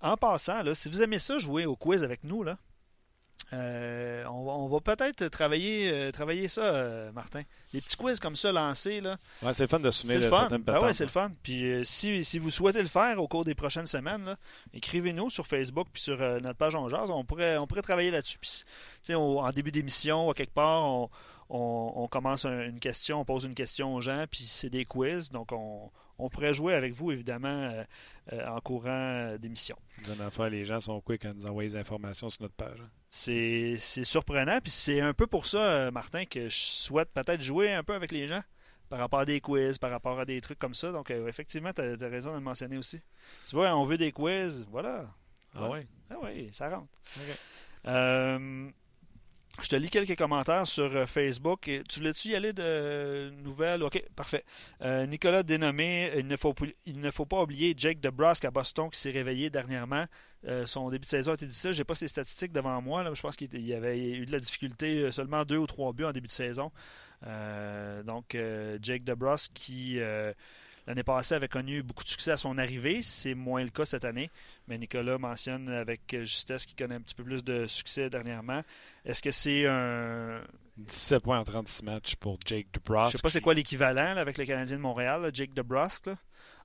[0.00, 2.58] en passant, là, si vous aimez ça, jouer au quiz avec nous, là,
[3.54, 7.42] euh, on, va, on va peut-être travailler, euh, travailler ça, euh, Martin.
[7.72, 9.00] Les petits quiz comme ça lancés.
[9.00, 10.40] Là, ouais, c'est le fun de soumettre le fun.
[10.40, 11.30] certaines ben ouais, c'est le fun.
[11.42, 14.36] Puis si, si vous souhaitez le faire au cours des prochaines semaines,
[14.74, 17.10] écrivez-nous sur Facebook puis sur notre page On Jazz.
[17.10, 18.38] On pourrait, on pourrait travailler là-dessus.
[19.14, 21.08] En début d'émission, à quelque part, on,
[21.48, 25.30] on, on, commence une question, on pose une question aux gens, puis c'est des quiz.
[25.30, 27.84] Donc, on, on, pourrait jouer avec vous, évidemment, euh,
[28.32, 29.76] euh, en courant d'émission.
[30.20, 32.80] Affaire, les gens sont quick à nous envoyer des informations sur notre page.
[32.80, 32.90] Hein?
[33.10, 34.58] C'est surprenant.
[34.62, 37.94] Puis c'est un peu pour ça, euh, Martin, que je souhaite peut-être jouer un peu
[37.94, 38.42] avec les gens
[38.88, 40.92] par rapport à des quiz, par rapport à des trucs comme ça.
[40.92, 43.00] Donc, euh, effectivement, tu as, raison de le mentionner aussi.
[43.46, 45.06] Tu vois, on veut des quiz, voilà.
[45.54, 45.80] Ah oui?
[46.10, 46.92] Ah oui, ça rentre.
[47.86, 48.70] Euh,
[49.60, 51.70] je te lis quelques commentaires sur euh, Facebook.
[51.88, 53.82] Tu voulais-tu y aller de nouvelles?
[53.82, 54.44] OK, parfait.
[54.82, 59.50] Euh, Nicolas dénommé, il ne, faut, pas oublier Jake DeBrusque à Boston qui s'est réveillé
[59.50, 60.06] dernièrement.
[60.66, 61.72] son début de saison a été difficile.
[61.72, 63.02] Je n'ai pas ses statistiques devant moi.
[63.12, 66.28] Je pense qu'il avait eu de la difficulté, seulement deux ou trois buts en début
[66.28, 66.70] de saison.
[68.04, 68.36] donc,
[68.80, 69.98] Jake DeBrusque qui
[70.88, 73.02] L'année passée avait connu beaucoup de succès à son arrivée.
[73.02, 74.30] C'est moins le cas cette année.
[74.68, 78.62] Mais Nicolas mentionne avec justesse qu'il connaît un petit peu plus de succès dernièrement.
[79.04, 80.40] Est-ce que c'est un.
[80.78, 83.12] 17 points en 36 matchs pour Jake DeBrusque.
[83.12, 86.08] Je sais pas c'est quoi l'équivalent avec le Canadien de Montréal, Jake DeBrusque,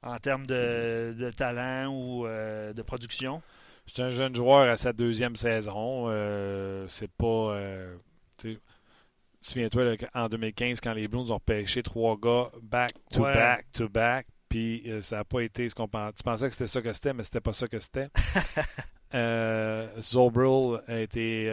[0.04, 3.42] en termes de, talent ou euh, de production.
[3.88, 6.06] C'est un jeune joueur à sa deuxième saison.
[6.08, 7.56] Euh, c'est pas.
[7.56, 7.98] Euh,
[9.44, 14.28] Souviens-toi, en 2015, quand les Blues ont pêché trois gars back to back to back,
[14.48, 16.14] puis euh, ça n'a pas été ce qu'on pensait.
[16.14, 18.08] Tu pensais que c'était ça que c'était, mais c'était pas ça que c'était.
[19.16, 21.48] euh, Zobril a été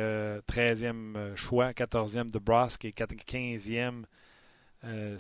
[0.49, 4.05] 13e euh, choix, 14e de Brosk et 15e
[4.85, 5.19] euh,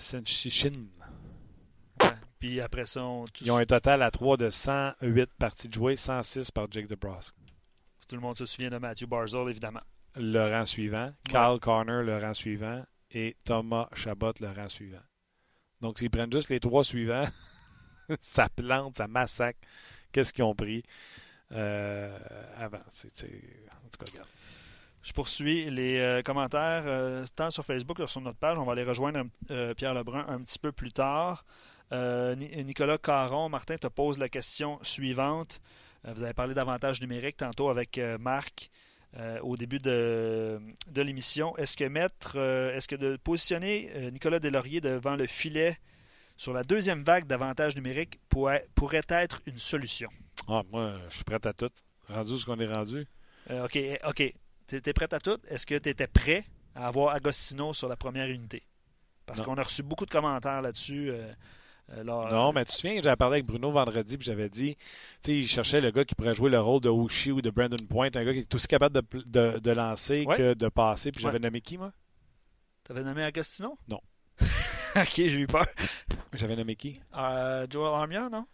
[2.38, 3.00] Puis après ça,
[3.40, 7.34] Ils ont un total à 3 de 108 parties de jouées, 106 par Jake DeBrusque.
[8.06, 9.82] Tout le monde se souvient de Matthew Barzell, évidemment
[10.16, 15.02] le rang suivant, Carl Corner le rang suivant et Thomas Chabot le rang suivant.
[15.80, 17.24] Donc, s'ils prennent juste les trois suivants,
[18.20, 19.58] ça plante, ça massacre.
[20.12, 20.82] Qu'est-ce qu'ils ont pris
[21.52, 22.18] euh,
[22.56, 22.78] avant?
[22.78, 24.22] En tout cas,
[25.02, 28.58] Je poursuis les euh, commentaires euh, tant sur Facebook que sur notre page.
[28.58, 29.24] On va aller rejoindre
[29.76, 31.44] Pierre Lebrun un petit peu plus tard.
[31.92, 35.60] Nicolas Caron, Martin te pose la question suivante.
[36.04, 38.70] vous avez parlé d'avantages numériques tantôt avec Marc.
[39.18, 40.60] Euh, au début de,
[40.94, 41.56] l'émission.
[41.56, 45.76] Est-ce que mettre, euh, est-ce que de positionner euh, Nicolas Delaurier devant le filet
[46.36, 50.08] sur la deuxième vague d'avantages numériques pourrait, pourrait être une solution?
[50.46, 51.70] Ah, moi, je suis prêt à tout.
[52.08, 53.04] Rendu ce qu'on est rendu.
[53.50, 54.34] OK, OK.
[54.68, 55.38] Tu étais prêt à tout?
[55.48, 56.44] Est-ce que tu étais prêt
[56.76, 58.62] à avoir Agostino sur la première unité?
[59.26, 61.12] Parce qu'on a reçu beaucoup de commentaires là-dessus.
[61.92, 64.82] Euh, non, mais tu te souviens, j'avais parlé avec Bruno vendredi, puis j'avais dit, tu
[65.22, 67.84] sais, il cherchait le gars qui pourrait jouer le rôle de Oshie ou de Brandon
[67.88, 71.40] Point, un gars qui est aussi capable de, de, lancer que de passer, puis j'avais
[71.40, 71.92] nommé qui, moi?
[72.84, 73.76] T'avais nommé Agostino?
[73.88, 74.00] Non.
[74.96, 75.66] ok, j'ai eu peur.
[76.34, 77.00] J'avais nommé qui?
[77.16, 78.46] Euh, Joel Armia, non?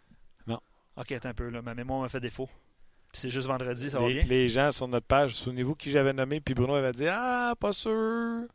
[0.47, 0.59] Non.
[0.95, 1.61] Ok, attends un peu, là.
[1.61, 2.49] ma mémoire m'a fait défaut.
[3.11, 4.23] Puis c'est juste vendredi, ça va bien?
[4.23, 7.71] Les gens sur notre page, souvenez-vous qui j'avais nommé, puis Bruno avait dit Ah, pas
[7.71, 8.47] sûr.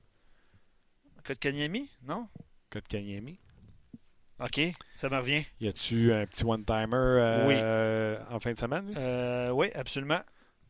[1.24, 2.28] Code Kanyemi Non?
[2.68, 3.38] Code Kanyemi
[4.42, 4.61] OK,
[4.96, 5.44] ça me revient.
[5.61, 8.92] Y a-tu un petit one-timer euh, en fin de semaine?
[8.96, 10.18] Euh, oui, absolument.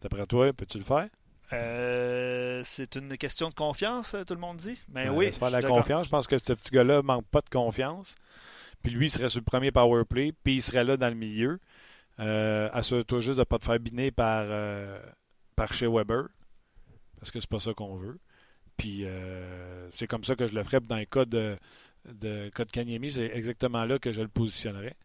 [0.02, 1.08] D'après toi, peux-tu le faire?
[1.54, 4.78] Euh, c'est une question de confiance, tout le monde dit?
[4.88, 5.32] Mais ben, oui.
[5.32, 6.06] faire la confiance.
[6.06, 8.14] Je pense que ce petit gars-là manque pas de confiance.
[8.82, 11.14] Puis lui, il serait sur le premier power play, puis il serait là dans le
[11.14, 11.58] milieu.
[12.18, 14.46] Assure-toi juste de ne pas te faire biner par,
[15.56, 16.24] par chez Weber,
[17.18, 18.18] parce que c'est pas ça qu'on veut.
[18.76, 19.06] Puis
[19.92, 21.56] c'est comme ça que je le ferais dans le cas de,
[22.06, 24.96] de Code Kanyemi, c'est exactement là que je le positionnerais.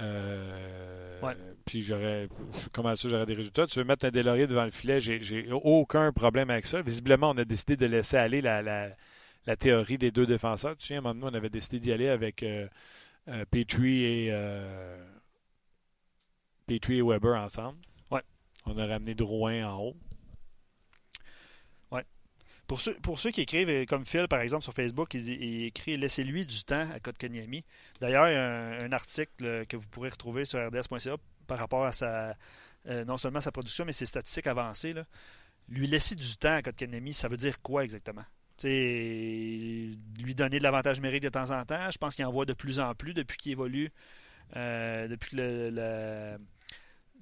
[0.00, 1.20] Euh,
[1.66, 2.28] puis j'aurais,
[2.72, 3.66] comment ça, j'aurais des résultats?
[3.66, 6.80] Tu veux mettre un Delaurier devant le filet, j'ai, aucun problème avec ça.
[6.80, 10.76] Visiblement, on a décidé de laisser aller la, la, théorie des deux défenseurs.
[10.76, 12.66] Tu sais, à un moment donné, on avait décidé d'y aller avec euh,
[13.28, 14.32] euh, Petrie et
[16.66, 17.78] Petrie et Weber ensemble.
[18.10, 18.22] Ouais.
[18.64, 19.96] On a ramené Drouin en haut.
[22.70, 26.62] Pour ceux, qui écrivent, euh, comme Phil, par exemple, sur Facebook, il, écrit Laissez-lui du
[26.62, 27.64] temps à Kotkaniemi.
[28.00, 31.16] D'ailleurs, a un, article que vous pourrez retrouver sur rds.ca
[31.48, 32.36] par rapport à sa,
[32.86, 34.94] euh, non seulement sa production, mais ses statistiques avancées.
[35.68, 38.22] Lui laisser du temps à Kotkaniemi, ça veut dire quoi exactement?
[38.62, 41.90] Lui donner de l'avantage numérique de temps en temps.
[41.90, 43.90] Je pense qu'il en voit de plus en plus depuis qu'il évolue,
[44.54, 46.38] euh, depuis que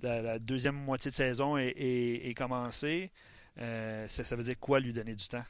[0.03, 3.11] la, deuxième moitié de saison est commencée.
[3.61, 5.45] Euh, ça, veut dire quoi lui donner du temps?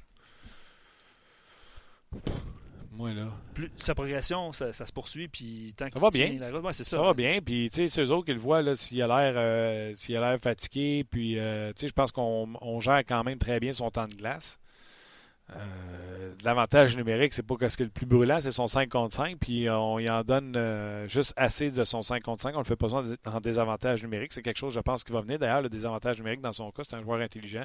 [2.93, 3.27] Moi, là.
[3.55, 6.73] Plus, sa progression, ça, se poursuit, puis tant ça va bien.
[6.73, 6.85] ça.
[6.85, 9.07] ça va bien, puis tu sais, c'est eux autres qui le voient, là, s'il a
[9.07, 13.23] l'air euh, s'il a l'air fatigué, puis euh, tu sais, je pense qu'on gère quand
[13.23, 14.59] même très bien son temps de glace.
[15.57, 19.15] Euh, l'avantage numérique, c'est pas ce qui est le plus brûlant, c'est son 5 contre
[19.15, 22.55] 5, puis on y en donne euh, juste assez de son 5 contre 5.
[22.55, 24.33] On le fait pas en désavantage numérique.
[24.33, 25.39] C'est quelque chose, je pense, qui va venir.
[25.39, 27.65] D'ailleurs, le désavantage numérique, dans son cas, c'est un joueur intelligent,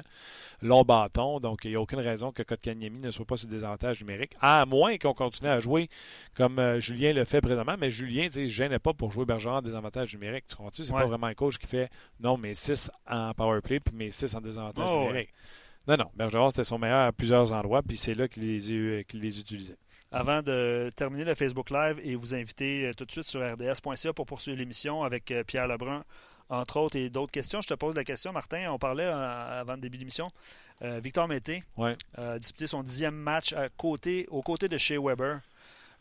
[0.62, 4.00] long bâton, donc il n'y a aucune raison que Kotkaniemi ne soit pas sur désavantage
[4.00, 5.88] numérique, à moins qu'on continue à jouer
[6.34, 7.76] comme euh, Julien le fait présentement.
[7.78, 10.46] Mais Julien, tu sais, je gênais pas pour jouer Bergeron en désavantage numérique.
[10.48, 10.84] Tu comprends-tu?
[10.84, 14.10] C'est pas vraiment un coach qui fait non, mais 6 en power play, puis mes
[14.10, 15.30] 6 en désavantage oh, numérique.
[15.86, 16.10] Non, non.
[16.14, 19.76] Bergeron, c'était son meilleur à plusieurs endroits, puis c'est là qu'il les, qu'il les utilisait.
[20.10, 24.26] Avant de terminer le Facebook Live et vous inviter tout de suite sur rds.ca pour
[24.26, 26.04] poursuivre l'émission avec Pierre Lebrun,
[26.48, 27.60] entre autres, et d'autres questions.
[27.60, 28.70] Je te pose la question, Martin.
[28.70, 30.30] On parlait avant le début de l'émission.
[30.80, 31.64] Victor Mété
[32.16, 35.40] a disputé son dixième match à côté, aux côtés de Shea Weber.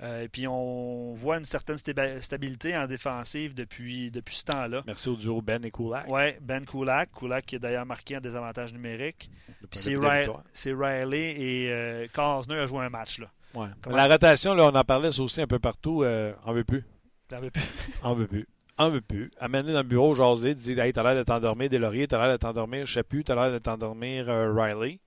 [0.02, 4.84] Euh, et puis on voit une certaine stabilité en défensive depuis, depuis ce temps-là.
[4.86, 6.06] Merci au duo Ben et Kulak.
[6.10, 7.12] Oui, Ben Kulak.
[7.12, 9.30] Kulak qui est d'ailleurs marqué en désavantage numérique.
[9.72, 13.20] C'est Riley et euh, Karsner a joué un match.
[13.20, 13.28] Là.
[13.54, 13.68] Ouais.
[13.90, 16.04] La rotation, là, on en parlait aussi un peu partout.
[16.04, 16.84] Euh, on veut plus.
[17.34, 17.64] On veut plus?
[18.04, 18.48] on veut plus.
[18.78, 19.32] On veut plus.
[19.40, 22.38] Amener dans le bureau, jaser, dire Hey, t'as l'air de t'endormir, Lauriers, t'as l'air de
[22.38, 25.00] t'endormir, je sais plus, t'as l'air de t'endormir, Riley.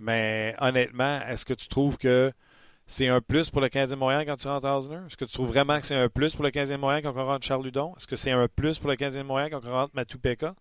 [0.00, 2.32] Mais honnêtement, est-ce que tu trouves que
[2.86, 5.00] c'est un plus pour le 15e Montréal quand tu rentres à Osner?
[5.06, 7.24] Est-ce que tu trouves vraiment que c'est un plus pour le 15e Montréal quand on
[7.24, 7.94] rentre Charles Ludon?
[7.96, 10.54] Est-ce que c'est un plus pour le 15e Montréal quand on rentre Matou Pekka?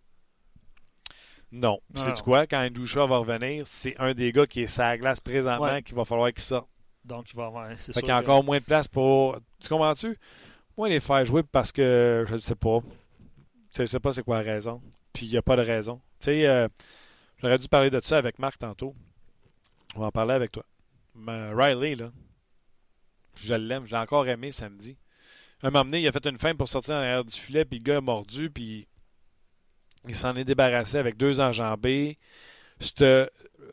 [1.52, 1.80] Non.
[1.94, 2.48] C'est quoi?
[2.48, 6.04] Quand Indusha va revenir, c'est un des gars qui est sa glace présentement qu'il va
[6.04, 6.68] falloir qu'il sorte.
[7.06, 7.70] Donc, il va avoir.
[7.76, 9.38] Fait qu'il y a encore moins de place pour.
[9.62, 10.18] Tu comprends-tu?
[10.78, 12.80] Moi, les faire jouer parce que je ne sais pas.
[13.76, 14.82] Je ne sais pas c'est quoi la raison.
[15.12, 16.00] Puis il n'y a pas de raison.
[16.20, 16.68] Tu sais, euh,
[17.38, 18.96] j'aurais dû parler de ça avec Marc tantôt.
[19.96, 20.64] On va en parler avec toi.
[21.16, 22.12] Riley, là,
[23.36, 23.86] je l'aime.
[23.86, 24.98] Je l'ai encore aimé samedi.
[25.62, 27.80] Un moment donné, il a fait une fin pour sortir en arrière du filet, puis
[27.80, 28.88] le gars a mordu, puis
[30.08, 32.18] il s'en est débarrassé avec deux enjambées.
[32.80, 33.30] Ce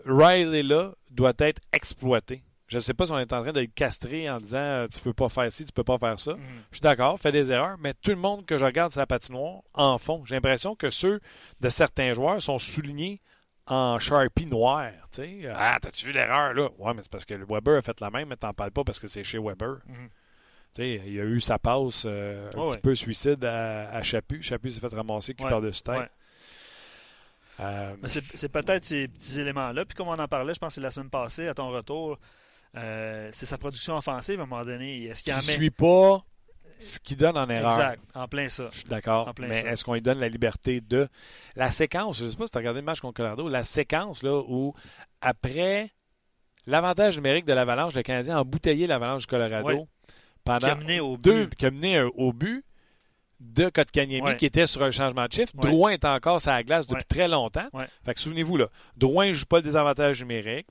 [0.07, 2.45] Riley-là doit être exploité.
[2.69, 5.01] Je ne sais pas si on est en train de le castrer en disant tu
[5.01, 6.35] peux pas faire ci, tu peux pas faire ça.
[6.35, 6.39] Mm-hmm.
[6.71, 9.63] Je suis d'accord, fait des erreurs, mais tout le monde que je regarde sa patinoire
[9.75, 10.25] en fond.
[10.25, 11.21] J'ai l'impression que ceux
[11.61, 13.21] de certains joueurs sont soulignés
[13.71, 14.91] en Sharpie noir.
[15.11, 15.43] sais.
[15.55, 16.69] Ah, t'as-tu vu l'erreur là?
[16.79, 19.01] Ouais, mais c'est parce que Weber a fait la même, mais t'en parles pas parce
[19.01, 19.79] que c'est chez Weber.
[19.87, 20.09] Mhm.
[20.79, 24.43] Il a eu sa passe euh, un petit peu suicide à, à Chaput.
[24.43, 26.11] Chaput s'est fait ramasser qui part de ce tête.
[27.59, 27.95] Euh,
[28.35, 29.85] c'est peut-être ces petits éléments-là.
[29.85, 32.19] Puis comme on en parlait, je pense que c'est la semaine passée, à ton retour,
[32.77, 35.05] euh, c'est sa production offensive à un moment donné.
[35.05, 35.43] Est-ce qu'il en met...
[35.43, 36.23] suis pas
[36.81, 37.73] ce qui donne en erreur.
[37.73, 38.69] Exact, en plein ça.
[38.73, 39.33] Je suis d'accord.
[39.39, 41.09] Mais est-ce qu'on lui donne la liberté de.
[41.57, 43.65] La séquence, je ne sais pas si tu as regardé le match contre Colorado, la
[43.65, 44.75] séquence là, où
[45.21, 45.91] après
[46.67, 49.89] l'avantage numérique de l'Avalanche, le Canadien a embouteillé l'Avalanche du Colorado
[50.45, 51.55] pendant qui a mené au deux, but.
[51.55, 52.65] qui a mené au but
[53.41, 55.53] de Kotkaniemi qui était sur un changement de chiffre.
[55.55, 57.69] Drouin est encore sur la glace depuis très longtemps.
[58.05, 58.67] Fait que souvenez-vous, là,
[58.97, 60.67] Drouin ne joue pas le désavantage numérique.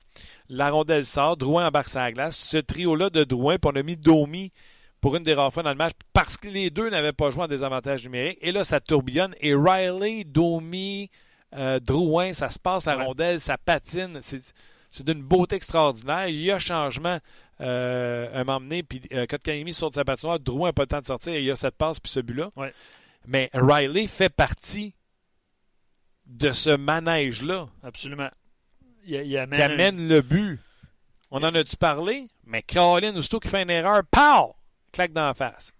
[0.49, 2.37] La rondelle sort, Drouin embarque sur la glace.
[2.37, 4.51] Ce trio-là de Drouin, puis on a mis Domi
[5.01, 7.43] pour une des rares fois dans le match parce que les deux n'avaient pas joué
[7.43, 8.37] en désavantage numérique.
[8.41, 9.35] Et là, ça tourbillonne.
[9.39, 11.09] Et Riley, Domi,
[11.55, 14.19] euh, Drouin, ça se passe la rondelle, ça patine.
[14.21, 16.27] C'est d'une beauté extraordinaire.
[16.27, 17.19] Il y a changement
[17.61, 20.87] euh, un moment donné, puis euh, Kotkaniemi sort de sa patinoire, Drouin n'a pas le
[20.87, 22.49] temps de sortir et il y a cette passe puis ce but-là.
[23.25, 24.93] Mais Riley fait partie
[26.25, 27.67] de ce manège-là.
[27.83, 28.29] Absolument.
[29.05, 30.59] Il, amène, qui amène le but.
[31.31, 32.27] On en a-tu parlé?
[32.45, 34.55] Mais Caroline, aussitôt qu'il fait une erreur, pow!
[34.91, 35.73] Claque dans la face.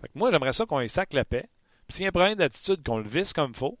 [0.00, 1.48] Fait moi, j'aimerais ça qu'on y sac la paix.
[1.86, 3.78] Puis s'il y a un problème d'attitude, qu'on le visse comme il faut.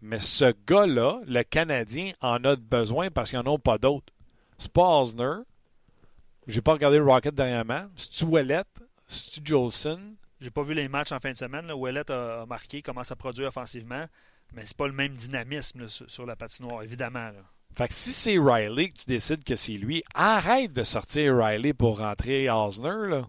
[0.00, 4.12] Mais ce gars-là, le Canadien, en a besoin parce qu'il n'y en a pas d'autres.
[4.58, 5.42] C'est pas Osner.
[6.48, 7.86] J'ai pas regardé Rocket dernièrement.
[7.94, 8.64] C'est-tu Ouellet?
[9.06, 10.16] C'est-tu Jolson?
[10.40, 11.70] J'ai pas vu les matchs en fin de semaine.
[11.70, 14.06] Ouellet a, marqué, commence à produire offensivement.
[14.52, 17.30] Mais c'est pas le même dynamisme sur, la patinoire, évidemment.
[17.76, 21.72] Fait que si c'est Riley que tu décides que c'est lui, arrête de sortir Riley
[21.72, 23.26] pour rentrer Osner, là.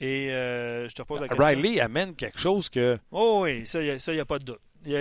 [0.00, 1.46] Et euh, je te repose la question.
[1.46, 2.98] Riley amène quelque chose que.
[3.10, 4.60] Oh oui, ça, il n'y a, pas de doute.
[4.84, 4.92] Il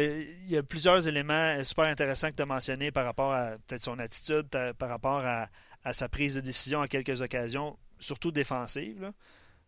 [0.48, 4.00] y, a, plusieurs éléments super intéressants que tu as mentionnés par rapport à peut-être son
[4.00, 5.50] attitude, par rapport à,
[5.91, 9.12] sa prise de décision à quelques occasions, surtout défensive.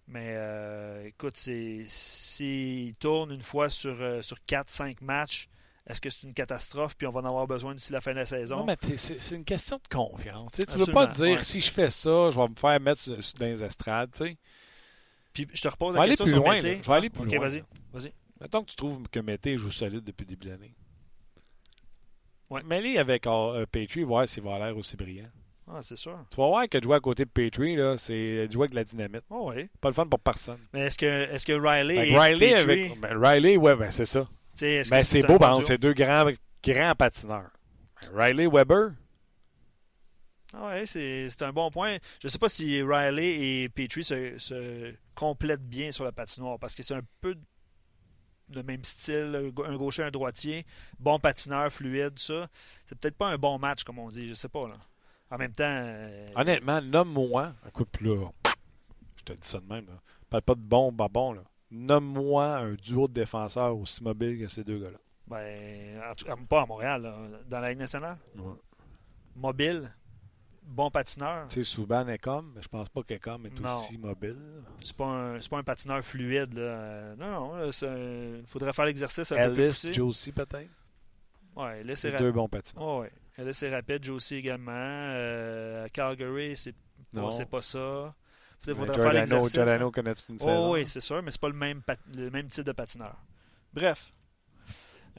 [0.08, 5.50] Mais euh, écoute, s'il tourne une fois sur, euh, sur 4-5 matchs,
[5.88, 8.18] est-ce que c'est une catastrophe puis on va en avoir besoin d'ici la fin de
[8.18, 8.58] la saison?
[8.58, 10.52] Non, mais c'est une question de confiance.
[10.52, 13.10] Tu ne veux pas te dire si je fais ça, je vais me faire mettre
[13.10, 14.12] dans les estrades.
[15.34, 16.60] Puis je te repose la question plus sur loin.
[16.60, 17.40] Je vais aller plus loin.
[17.40, 17.64] vas-y.
[17.94, 18.10] Vas
[18.42, 20.76] Mettons que tu trouves que Mété joue solide depuis le début de l'année.
[22.50, 22.64] Ouais.
[22.64, 25.30] Mêlé avec euh, Petrie, voir s'il va l'air aussi brillant.
[25.70, 26.18] Ah, c'est sûr.
[26.32, 28.84] Tu vas voir que jouer à côté de Petrie, là, c'est jouer avec de la
[28.84, 29.24] dynamite.
[29.30, 29.68] Oh, oui.
[29.82, 30.60] Pas le fun pour personne.
[30.72, 32.54] Mais est-ce que, est que Riley Riley Petrie...
[32.54, 34.30] avec ben, Riley, ouais, ben, c'est ça.
[34.62, 36.32] Ben, c'est beau, par deux grands,
[36.64, 37.52] grands patineurs.
[38.14, 38.92] Riley Weber.
[40.54, 41.98] Ah ouais, c'est un bon point.
[42.22, 46.58] Je ne sais pas si Riley et Petrie se, se, complètent bien sur la patinoire
[46.58, 47.36] parce que c'est un peu
[48.54, 50.66] le même style, un gaucher, un droitier,
[51.00, 52.48] bon patineur, fluide, ça.
[52.86, 54.68] C'est peut-être pas un bon match, comme on dit, je sais pas.
[54.68, 54.78] Là.
[55.30, 55.66] En même temps.
[55.66, 57.54] Euh, Honnêtement, nomme-moi.
[57.68, 58.30] Écoute, là,
[59.18, 59.86] je te dis ça de même.
[59.88, 60.00] Là.
[60.30, 61.44] Parle pas de bon, bah bon, là.
[61.72, 64.98] Nomme-moi un duo de défenseurs aussi mobile que ces deux gars-là.
[65.28, 68.18] Ben, en tout cas, pas à Montréal, là, dans la Ligue nationale.
[68.38, 68.54] Ouais.
[69.36, 69.92] Mobile,
[70.64, 71.48] bon patineur.
[71.50, 73.76] Tu sais, Souban est comme, mais je pense pas qu'Ecom est Non.
[73.80, 74.38] aussi mobile.
[74.82, 76.54] C'est pas un, c'est pas un patineur fluide.
[76.58, 77.16] Là.
[77.18, 79.94] Non, non, il faudrait faire l'exercice un peu plus Ellis, poussé.
[79.94, 80.70] Josie peut-être?
[81.58, 82.26] C'est C'est rapide.
[82.28, 82.84] deux bons patineurs.
[82.88, 83.12] Oh, ouais.
[83.38, 84.04] Ellis, c'est rapide.
[84.04, 84.72] Josie également.
[84.74, 86.74] Euh, à Calgary, c'est
[87.14, 87.24] Non.
[87.24, 88.16] bon, c'est pas ça.
[88.66, 89.54] Il faudrait faire l'exercice.
[89.54, 90.70] Giordano connaît toute une saison.
[90.70, 91.82] Oh, oui, c'est sûr, mais c'est pas le même,
[92.16, 93.16] le même type de patineur.
[93.74, 94.14] Bref.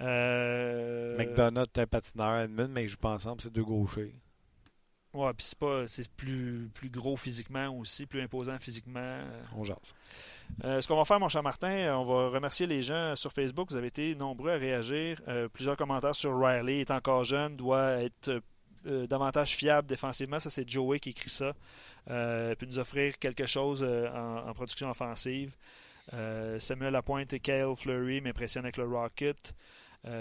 [0.01, 4.15] Euh, McDonough est un patineur, Edmund, mais ils jouent pas ensemble, c'est deux gauchers.
[5.15, 9.21] Ouais, puis c'est pas c'est plus, plus gros physiquement aussi, plus imposant physiquement.
[9.57, 9.95] On jase.
[10.65, 13.33] Euh, ce qu'on va faire, mon cher Martin, euh, on va remercier les gens sur
[13.33, 13.71] Facebook.
[13.71, 15.23] Vous avez été nombreux à réagir.
[15.27, 16.81] Euh, plusieurs commentaires sur Riley.
[16.81, 18.43] est encore jeune, doit être
[18.87, 20.41] euh, davantage fiable défensivement.
[20.41, 21.55] Ça, c'est Joey qui écrit ça.
[22.11, 25.53] Euh, puis nous offrir quelque chose euh, en, production offensive.
[26.59, 29.53] Samuel Lapointe et Kyle Fleury m'impressionnent avec le Rocket.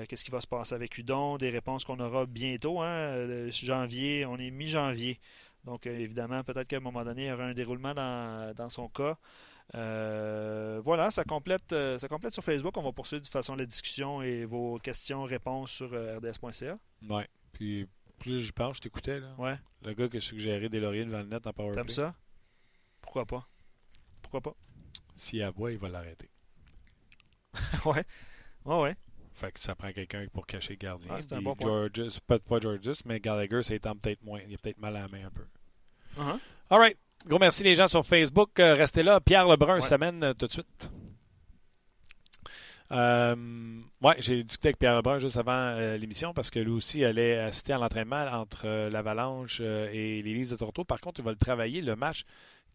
[0.10, 1.38] Qu'est-ce qui va se passer avec Udon?
[1.38, 2.82] Des réponses qu'on aura bientôt.
[2.82, 3.48] Hein?
[3.50, 5.18] Janvier, on est mi-janvier.
[5.64, 8.90] Donc, évidemment, peut-être qu'à un moment donné, il y aura un déroulement dans, dans son
[8.90, 9.16] cas.
[9.74, 12.76] Voilà, ça complète, ça complète sur Facebook.
[12.76, 16.78] On va poursuivre de toute façon la discussion et vos questions, réponses sur rds.ca.
[17.08, 17.28] Ouais.
[17.54, 17.88] Puis
[18.20, 19.20] plus j'y pense, je t'écoutais.
[19.20, 19.34] là.
[19.38, 21.94] Ouais, Le gars qui a suggéré des lauriers devant le net en t'aimes powerplay.
[21.94, 22.16] ça?
[23.02, 23.48] Pourquoi pas?
[24.22, 24.56] Pourquoi pas?
[25.16, 26.30] S'il aboie, il va l'arrêter.
[27.86, 28.04] ouais.
[28.66, 28.96] Ouais, ouais.
[29.34, 31.12] Fait que ça prend quelqu'un pour cacher le gardien.
[31.14, 31.90] Ah, c'est un bon point.
[31.94, 34.40] Georges, pas, pas Georges, mais Gallagher, ça étend peut-être moins.
[34.48, 35.46] Il a peut-être mal à la main un peu.
[36.18, 36.40] Uh-huh.
[36.72, 36.98] All right.
[37.26, 38.60] Gros merci les gens sur Facebook.
[38.60, 39.20] Euh, restez là.
[39.22, 39.82] Pierre Lebrun Ouais.
[39.82, 40.92] s'amène euh, tout de suite.
[42.92, 43.36] Euh,
[44.02, 47.38] ouais, j'ai discuté avec Pierre Lebrun juste avant euh, l'émission parce que lui aussi allait
[47.40, 50.84] assister à l'entraînement entre euh, l'Avalanche euh, et les de Toronto.
[50.84, 52.24] Par contre, il va le travailler le match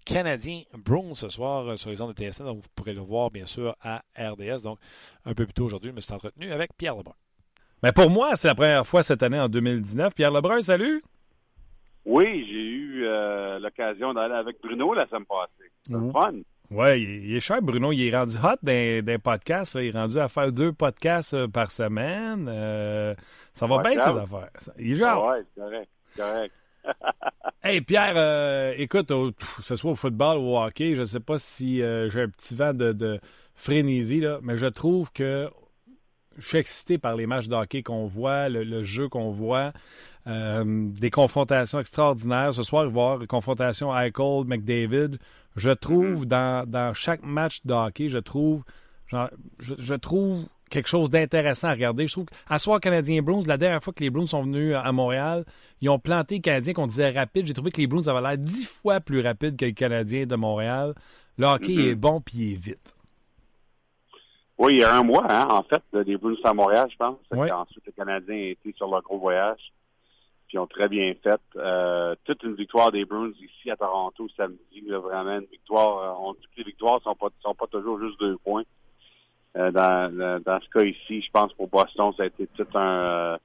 [0.05, 2.45] canadien Bruins ce soir euh, sur les ondes de TSN.
[2.45, 4.63] Donc, vous pourrez le voir bien sûr à RDS.
[4.63, 4.79] Donc,
[5.25, 7.15] un peu plus tôt aujourd'hui, je me suis entretenu avec Pierre Lebrun.
[7.83, 10.15] Mais pour moi, c'est la première fois cette année en 2019.
[10.15, 11.03] Pierre Lebrun, salut!
[12.05, 15.71] Oui, j'ai eu euh, l'occasion d'aller avec Bruno la semaine passée.
[15.89, 16.13] Mhm.
[16.13, 16.33] fun.
[16.73, 17.93] Ouais, il est, il est cher, Bruno.
[17.93, 19.77] Il est rendu hot d'un podcast.
[19.81, 22.49] Il est rendu à faire deux podcasts euh, par semaine.
[22.49, 23.15] Euh,
[23.53, 24.49] ça va Ouais, bien, ces affaires.
[24.79, 25.29] Il est genre.
[25.31, 25.91] Ah ouais, c'est correct.
[26.17, 26.55] correct.
[27.65, 31.21] Hey, Pierre, euh, écoute, au- que ce soit au football ou au hockey, je sais
[31.21, 33.21] pas si euh, j'ai un petit vent de, de
[33.55, 35.49] frénésie, là, mais je trouve que
[36.39, 39.73] je suis excité par les matchs de hockey qu'on voit, le, le jeu qu'on voit,
[40.27, 42.53] euh, des confrontations extraordinaires.
[42.53, 45.19] Ce soir, il va y avoir une confrontation Eichel, McDavid.
[45.57, 48.63] Je trouve dans, dans chaque match de hockey, je trouve,
[49.09, 52.07] genre, je, je trouve quelque chose d'intéressant à regarder.
[52.07, 54.91] Je trouve qu'à soir Canadien Bruins, la dernière fois que les Bruins sont venus à
[54.93, 55.45] Montréal,
[55.83, 57.47] ils ont planté les Canadiens qu'on disait rapide.
[57.47, 60.35] J'ai trouvé que les Bruins avaient l'air dix fois plus rapides que les Canadiens de
[60.37, 60.95] Montréal.
[61.37, 61.81] Le hockey Mhm.
[61.91, 62.95] est bon puis il est vite.
[64.59, 66.97] Oui, il y a un mois, hein, en fait, là, des Bruins à Montréal, je
[66.97, 67.17] pense.
[67.33, 67.51] Ouais.
[67.51, 69.73] Ensuite, les Canadiens étaient sur leur gros voyage.
[70.53, 71.41] Ils ont très bien fait.
[71.57, 74.85] Euh, toute une victoire des Bruins ici à Toronto samedi.
[74.89, 75.99] Vraiment une victoire.
[75.99, 78.65] euh, on que les victoires sont pas sont pas toujours juste deux points.
[79.57, 83.39] Euh, dans, ce cas ici, je pense pour Boston, ça a été tout un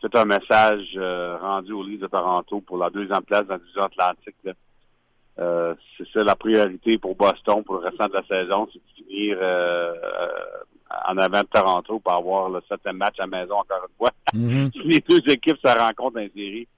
[0.00, 0.96] tout un message
[1.40, 4.36] rendu aux Leafs de Toronto pour la deuxième place dans la division Atlantique.
[5.36, 9.38] c'est ça la priorité pour Boston pour le restant de la saison, c'est de finir
[10.90, 14.10] en avant de Toronto pour avoir le septième match à la maison encore une fois.
[14.32, 16.68] Si les deux équipes se rencontrent dans les séries,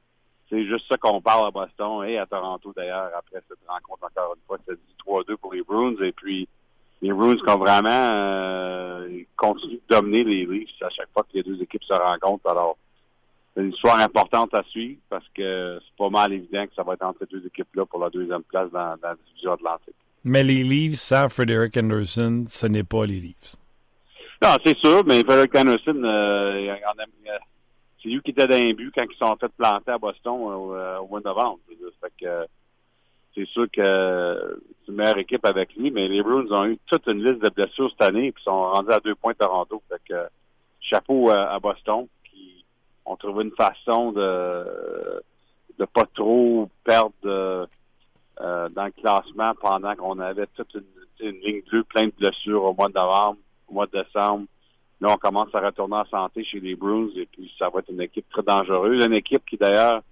[0.48, 4.34] c'est juste ça qu'on parle à Boston et à Toronto d'ailleurs après cette rencontre encore
[4.34, 4.58] une fois.
[4.66, 6.48] C'est dit 3-2 pour les Bruins et puis
[7.02, 11.22] les Bruins qui ont vraiment euh, ils continuent de dominer les Leafs à chaque fois
[11.22, 12.48] que les deux équipes se rencontrent.
[12.48, 12.76] Alors
[13.54, 16.94] c'est une histoire importante à suivre parce que c'est pas mal évident que ça va
[16.94, 19.94] être entre ces deux équipes-là pour la deuxième place dans, dans la division Atlantique.
[20.24, 23.56] Mais les Leafs sans Frederick Anderson, ce n'est pas les Leafs.
[24.42, 27.38] Non, c'est sûr, mais Frederick Anderson, euh, euh,
[28.02, 31.08] c'est lui qui était dans but quand ils sont fait planter à Boston euh, au
[31.08, 31.58] mois de novembre.
[32.22, 32.46] Euh,
[33.34, 36.78] c'est sûr que euh, c'est une meilleure équipe avec lui, mais les Bruins ont eu
[36.86, 39.82] toute une liste de blessures cette année et sont rendus à deux points Toronto.
[39.90, 40.26] Fait que, euh,
[40.80, 42.64] chapeau à, à Boston qui
[43.04, 45.22] ont trouvé une façon de
[45.78, 47.66] de pas trop perdre euh,
[48.40, 50.84] euh, dans le classement pendant qu'on avait toute une,
[51.28, 53.38] une ligne bleue pleine de blessures au mois de novembre,
[53.70, 54.46] mois de décembre.
[55.00, 57.90] Là, on commence à retourner en santé chez les Bruins et puis ça va être
[57.90, 59.04] une équipe très dangereuse.
[59.04, 60.02] Une équipe qui, d'ailleurs,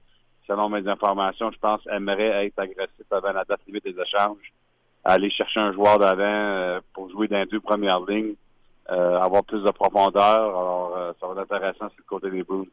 [0.46, 4.52] selon mes informations, je pense, aimerait être agressif avant la date limite des échanges,
[5.04, 8.34] aller chercher un joueur d'avant euh, pour jouer dans les deux premières lignes,
[8.90, 10.24] euh, avoir plus de profondeur.
[10.24, 12.64] Alors, euh, ça va être intéressant sur le côté des Bruins.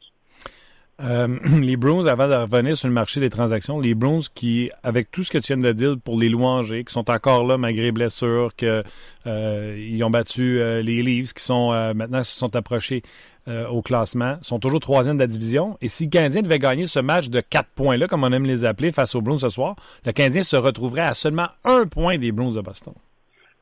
[1.01, 1.27] Euh,
[1.61, 5.23] les Bruins, avant de revenir sur le marché des transactions, les Bruins qui, avec tout
[5.23, 8.55] ce que tu viens de dire pour les louanger, qui sont encore là malgré blessures,
[8.55, 8.83] que
[9.27, 13.03] euh, ont battu euh, les Leafs, qui sont maintenant se sont approchés
[13.69, 15.77] au classement, sont toujours troisième de la division.
[15.79, 18.65] Et si le Canadien devait gagner ce match de quatre points-là, comme on aime les
[18.65, 22.31] appeler, face aux Bruins ce soir, le Canadien se retrouverait à seulement un point des
[22.31, 22.95] Bruins de Boston.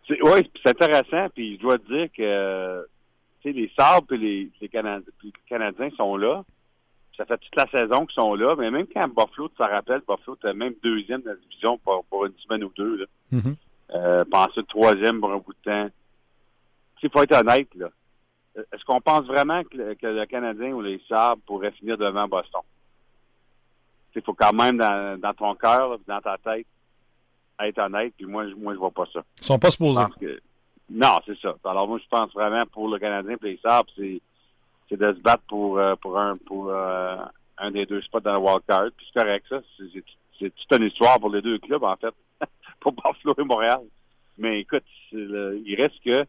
[0.09, 1.27] Oui, c'est intéressant.
[1.33, 2.85] Puis je dois te dire que
[3.45, 6.43] les Sabres et les, Canadiens, sont là.
[7.17, 8.55] Ça fait toute la saison qu'ils sont là.
[8.57, 12.03] Mais même quand Buffalo, tu te rappelles, Buffalo était même deuxième de la division pour,
[12.05, 12.95] pour une semaine ou deux.
[12.97, 13.39] Là.
[13.93, 15.89] Euh, ensuite, troisième pour un bout de temps.
[17.03, 17.89] Il faut être honnête, là.
[18.55, 22.27] Est-ce qu'on pense vraiment que le, que le, Canadien ou les Sabres pourraient finir devant
[22.27, 22.61] Boston?
[24.15, 26.67] Il faut quand même, dans, dans ton cœur, dans ta tête,
[27.59, 29.21] être honnête, puis moi, moi je vois pas ça.
[29.41, 30.03] Ils sont pas supposés.
[30.19, 30.39] Que...
[30.89, 31.55] Non, c'est ça.
[31.65, 34.21] Alors moi, je pense vraiment pour le Canadien et les Sabres, c'est,
[34.97, 37.17] de se battre pour, euh, pour un pour euh,
[37.57, 38.89] un des deux spots dans le wildcard.
[38.95, 39.59] Puis c'est correct, ça.
[39.77, 40.03] C'est,
[40.39, 42.13] toute une histoire pour les deux clubs, en fait,
[42.79, 43.81] pour Buffalo et Montréal.
[44.37, 46.25] Mais écoute, il reste que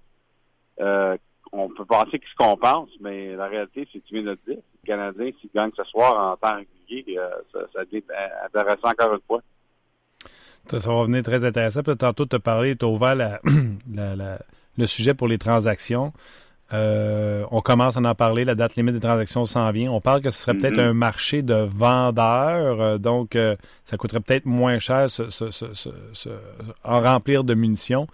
[0.81, 1.17] euh,
[1.53, 4.39] on peut penser ce qu'on pense, mais la réalité, c'est que tu viens de le
[4.47, 4.62] dire.
[4.83, 7.19] Le Canadien, s'il gagne ce soir en temps régulier,
[7.53, 8.05] ça, ça devient
[8.45, 9.41] intéressant encore une fois.
[10.67, 11.83] Ça, va venir très intéressant.
[11.83, 13.15] Puis, tantôt, tu as parlé, tu as ouvert
[14.77, 16.12] le sujet pour les transactions.
[16.75, 19.91] Euh, on commence à en parler, la date limite des transactions s'en vient.
[19.91, 20.89] On parle que ce serait peut-être Mm-hmm.
[20.89, 23.55] un marché de vendeurs, euh, donc euh,
[23.85, 25.07] ça coûterait peut-être moins cher
[26.85, 28.09] en remplir de munitions.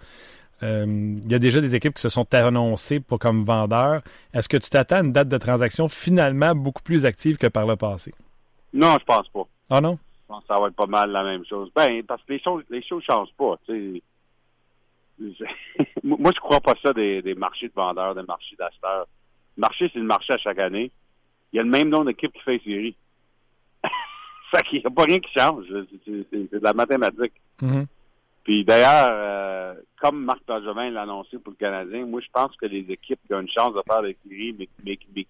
[0.61, 4.03] Il y a déjà des équipes qui se sont annoncées pour comme vendeurs.
[4.31, 7.65] Est-ce que tu t'attends à une date de transaction finalement beaucoup plus active que par
[7.65, 8.13] le passé?
[8.71, 9.47] Non, je pense pas.
[9.71, 9.97] Ah non?
[10.21, 11.71] Je pense que ça va être pas mal la même chose.
[11.75, 13.55] Ben, parce que les choses, les choses changent pas.
[16.03, 19.07] Moi, je crois pas ça des, des marchés de vendeurs, des marchés d'acheteurs.
[19.57, 20.91] Le marché, c'est le marché à chaque année.
[21.51, 22.95] Il y a le même nombre d'équipes qui fait série.
[24.51, 25.65] fait qu'il n'y a pas rien qui change.
[26.05, 27.33] C'est de la mathématique.
[27.61, 27.85] Mm-hmm.
[28.43, 32.65] Puis d'ailleurs, euh, comme Marc Bergevin l'a annoncé pour le Canadien, moi je pense que
[32.65, 35.27] les équipes qui ont une chance de faire des séries, mais, mais, mais,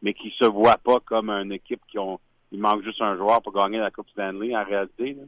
[0.00, 2.18] mais qui se voient pas comme une équipe qui ont
[2.50, 5.14] il manque juste un joueur pour gagner la Coupe Stanley en réalité.
[5.14, 5.22] Là.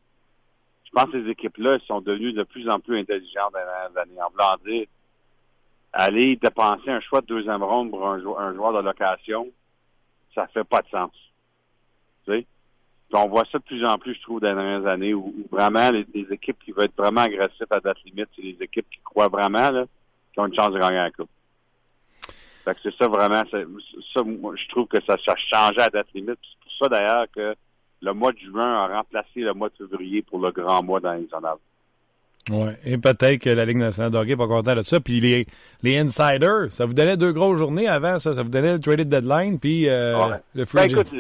[0.91, 4.03] Je pense que ces équipes-là sont devenues de plus en plus intelligentes dans les dernières
[4.03, 4.23] années.
[4.23, 4.87] En voulant dire
[5.93, 9.49] aller dépenser un choix de deuxième ronde pour un, joueur, de location,
[10.35, 11.11] ça fait pas de sens.
[12.27, 12.47] Tu sais?
[13.13, 15.91] on voit ça de plus en plus, je trouve, dans les dernières années, où, vraiment
[15.91, 19.29] les, équipes qui veulent être vraiment agressives à date limite, c'est les équipes qui croient
[19.29, 19.85] vraiment là,
[20.33, 21.31] qui ont une chance de gagner la coupe.
[22.65, 26.13] Fait que c'est ça vraiment, ça, moi, je trouve que ça, ça changeait à date
[26.15, 26.39] limite.
[26.43, 27.55] C'est pour ça d'ailleurs que
[28.03, 31.13] le mois de juin a remplacé le mois de février pour le grand mois dans
[31.15, 31.29] les.
[32.49, 34.99] Oui, et peut-être que la Ligue nationale de hockey va content de ça.
[34.99, 35.47] Puis les,
[35.83, 38.33] les insiders, ça vous donnait deux grosses journées avant, ça.
[38.33, 40.37] Ça vous donnait le traded deadline, puis euh, ouais.
[40.55, 41.15] le free ben, écoute,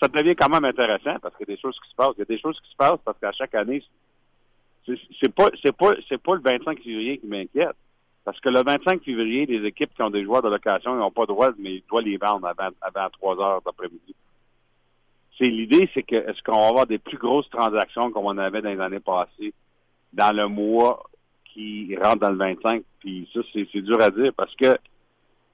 [0.00, 2.14] ça devient quand même intéressant parce qu'il y a des choses qui se passent.
[2.16, 3.82] Il y a des choses qui se passent parce qu'à chaque année,
[4.86, 7.76] c'est pas c'est pas c'est pas le 25 février qui m'inquiète.
[8.24, 11.10] Parce que le 25 février, les équipes qui ont des joueurs de location, ils n'ont
[11.10, 14.14] pas le droit, mais ils doivent les vendre avant, avant 3 heures d'après-midi.
[15.38, 18.60] C'est l'idée, c'est que est-ce qu'on va avoir des plus grosses transactions comme on avait
[18.60, 19.54] dans les années passées
[20.12, 21.04] dans le mois
[21.44, 22.82] qui rentre dans le 25.
[23.00, 24.76] Puis ça, c'est dur à dire parce que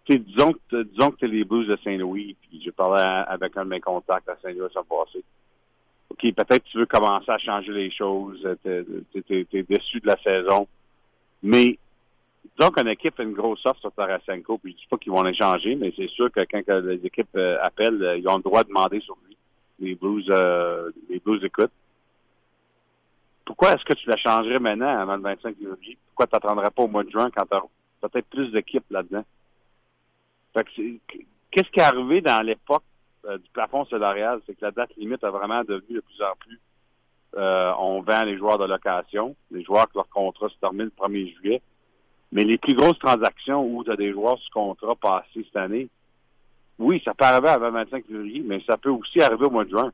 [0.09, 3.70] disons que disons que tu les Blues de Saint-Louis, puis j'ai parlé avec un de
[3.70, 5.22] mes contacts à Saint-Louis ça passé.
[6.11, 8.85] OK, peut-être tu veux commencer à changer les choses, t'es
[9.30, 10.68] es, déçu de la saison.
[11.43, 11.78] Mais
[12.59, 15.22] disons qu'une équipe fait une grosse offre sur Tarasenko, puis je dis pas qu'ils vont
[15.22, 18.62] l'échanger, mais c'est sûr que quand les équipes euh, appellent, euh, ils ont le droit
[18.62, 19.34] de demander sur lui.
[19.80, 21.72] Les Blues euh, les Blues écoutent
[23.44, 25.98] pourquoi est-ce que tu la changerais maintenant avant le 25 février?
[26.08, 29.24] Pourquoi tu n'attendrais pas au mois de juin quand tu as peut-être plus d'équipes là-dedans?
[30.54, 32.84] Qu'est-ce qui est arrivé dans l'époque
[33.26, 34.40] euh, du plafond salarial?
[34.46, 36.58] C'est que la date limite a vraiment devenu de plus en plus
[37.36, 41.06] euh, on vend les joueurs de location, les joueurs que leur contrat se termine le
[41.08, 41.62] 1er juillet.
[42.30, 45.88] Mais les plus grosses transactions où tu as des joueurs sous contrat passés cette année,
[46.78, 49.64] oui, ça peut arriver avant le 25 février, mais ça peut aussi arriver au mois
[49.64, 49.92] de juin.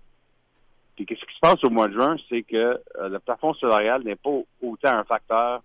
[0.97, 4.03] Puis qu'est-ce qui se passe au mois de juin, c'est que euh, le plafond salarial
[4.03, 5.63] n'est pas autant un facteur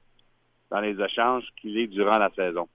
[0.69, 2.67] dans les échanges qu'il est durant la saison.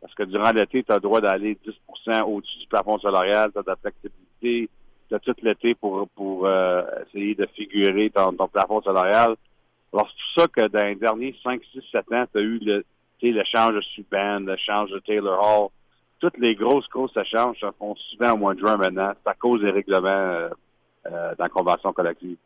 [0.00, 1.58] Parce que durant l'été, tu as le droit d'aller
[2.06, 4.70] 10% au-dessus du plafond salarial, tu as de la flexibilité,
[5.08, 9.36] tu as tout l'été pour, pour euh, essayer de figurer ton, ton plafond salarial.
[9.92, 12.58] Alors, c'est pour ça que dans les derniers 5, 6, 7 ans, tu as eu
[12.58, 12.84] le
[13.22, 15.68] l'échange de Subban, l'échange de Taylor Hall.
[16.18, 19.12] Toutes les grosses, grosses échanges se font souvent au mois de juin maintenant.
[19.22, 20.48] C'est à cause des règlements euh,
[21.06, 22.36] euh, dans la convention collective.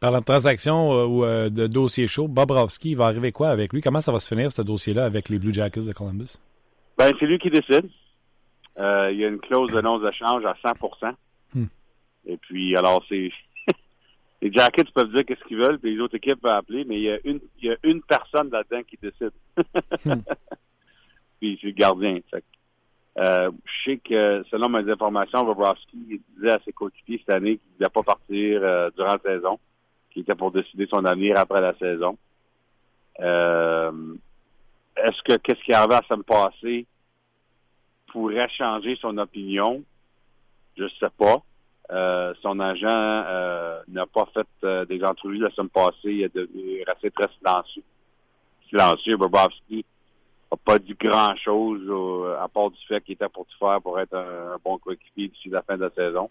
[0.00, 3.82] Parlant de transaction euh, ou de dossier chaud, Bobrovski, il va arriver quoi avec lui?
[3.82, 6.38] Comment ça va se finir, ce dossier-là, avec les Blue Jackets de Columbus?
[6.96, 7.88] Ben, c'est lui qui décide.
[8.78, 11.12] Il y a une clause de non-échange à 100%
[11.54, 11.64] hmm.
[12.26, 13.30] Et puis, alors, c'est...
[14.42, 17.02] les Jackets peuvent dire qu'est-ce qu'ils veulent, puis les autres équipes peuvent appeler, mais il
[17.02, 19.32] y a une, il y a une personne là-dedans qui décide.
[20.06, 20.22] hmm.
[21.40, 22.18] Puis c'est le gardien.
[22.30, 22.44] Fait.
[23.18, 27.70] Euh, je sais que, selon mes informations, Bobrovski disait à ses coéquipiers cette année qu'il
[27.72, 29.58] ne voulait pas partir euh, durant la saison,
[30.10, 32.16] qu'il était pour décider son avenir après la saison.
[33.20, 34.14] Euh,
[34.96, 36.86] est-ce que qu'est-ce qui arrivait à me passer
[38.06, 39.82] pourrait changer son opinion?
[40.76, 41.42] Je sais pas.
[41.90, 45.94] Euh, son agent euh, n'a pas fait euh, des entrevues la semaine passée.
[46.04, 47.82] Il est devenu assez très silencieux.
[48.68, 49.16] Silencieux.
[49.16, 49.84] Bobrovski
[50.52, 51.82] n'a pas dit grand-chose
[52.40, 55.48] à part du fait qu'il était pour tout faire pour être un, bon coéquipier d'ici
[55.48, 56.30] la fin de la saison.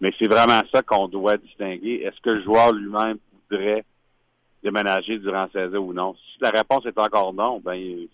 [0.00, 2.02] Mais c'est vraiment ça qu'on doit distinguer.
[2.04, 3.18] Est-ce que le joueur lui-même
[3.50, 3.84] voudrait
[4.62, 6.14] déménager durant la saison ou non?
[6.14, 8.08] Si la réponse est encore non, ben, il n'y a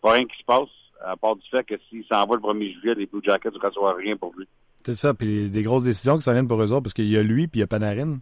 [0.00, 0.68] pas rien qui se passe,
[1.04, 3.58] à part du fait que s'il s'en va le 1er juillet, les Blue Jackets ne
[3.58, 4.46] reçoivent rien pour lui.
[4.80, 7.16] C'est ça, puis des grosses décisions qui s'en viennent pour eux autres, parce qu'il y
[7.16, 8.18] a lui, puis il y a Panarin.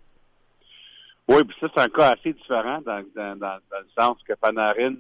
[1.29, 4.95] Oui, puis ça, c'est un cas assez différent dans, dans, dans, le sens que Panarin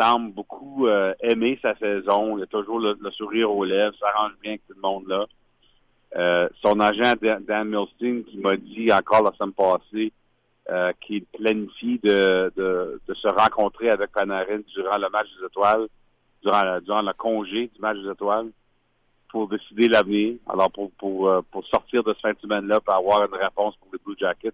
[0.00, 2.38] semble beaucoup euh, aimer sa saison.
[2.38, 5.26] Il a toujours le, sourire aux lèvres, s'arrange bien avec tout le monde là.
[6.16, 7.14] Euh, son agent
[7.46, 10.12] Dan Milstein qui m'a dit encore la semaine passée
[10.68, 12.52] euh, qu'il planifie de,
[13.06, 15.86] se rencontrer avec Panarin durant le match des étoiles,
[16.42, 18.50] durant, le congé du match des étoiles
[19.28, 20.34] pour décider l'avenir.
[20.48, 23.90] Alors, pour, pour, pour sortir de ce fin de semaine-là, pour avoir une réponse pour
[23.92, 24.52] les Blue Jackets,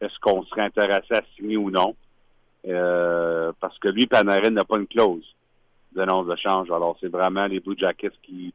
[0.00, 1.94] est-ce qu'on serait intéressé à signer ou non?
[2.66, 5.24] Euh, parce que lui, Panarin n'a pas une clause
[5.94, 6.70] de non de change.
[6.70, 8.52] Alors, c'est vraiment les Blue Jackets qui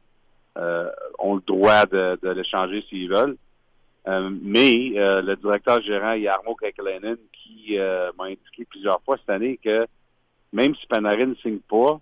[0.56, 3.36] euh, ont le droit de, de l'échanger s'ils veulent.
[4.06, 7.76] mais le directeur gérant Yarmo Kekalainen qui
[8.18, 9.86] m'a indiqué plusieurs fois cette année que
[10.52, 12.00] même si Panarin ne signe pas,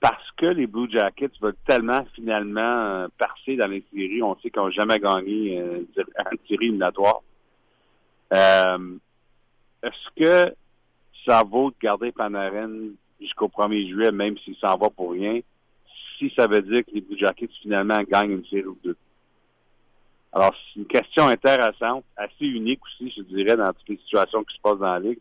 [0.00, 4.22] parce que les Blue Jackets veulent tellement finalement euh, passer dans les séries.
[4.22, 7.22] On sait qu'ils n'ont jamais gagné euh, une série éliminatoire.
[8.32, 8.96] Euh,
[9.82, 10.54] est-ce que
[11.26, 12.70] ça vaut de garder Panarin
[13.20, 15.40] jusqu'au 1er juillet, même s'il s'en va pour rien,
[16.18, 18.96] si ça veut dire que les Blue Jackets finalement gagnent une série ou deux?
[20.32, 24.56] Alors, c'est une question intéressante, assez unique aussi, je dirais, dans toutes les situations qui
[24.56, 25.18] se passent dans la Ligue.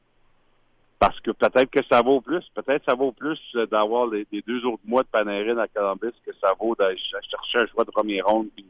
[0.99, 2.43] Parce que peut-être que ça vaut plus.
[2.53, 6.13] Peut-être que ça vaut plus euh, d'avoir les, deux autres mois de Panarin à Columbus
[6.25, 8.65] que ça vaut d'aller chercher un choix de première ronde puis,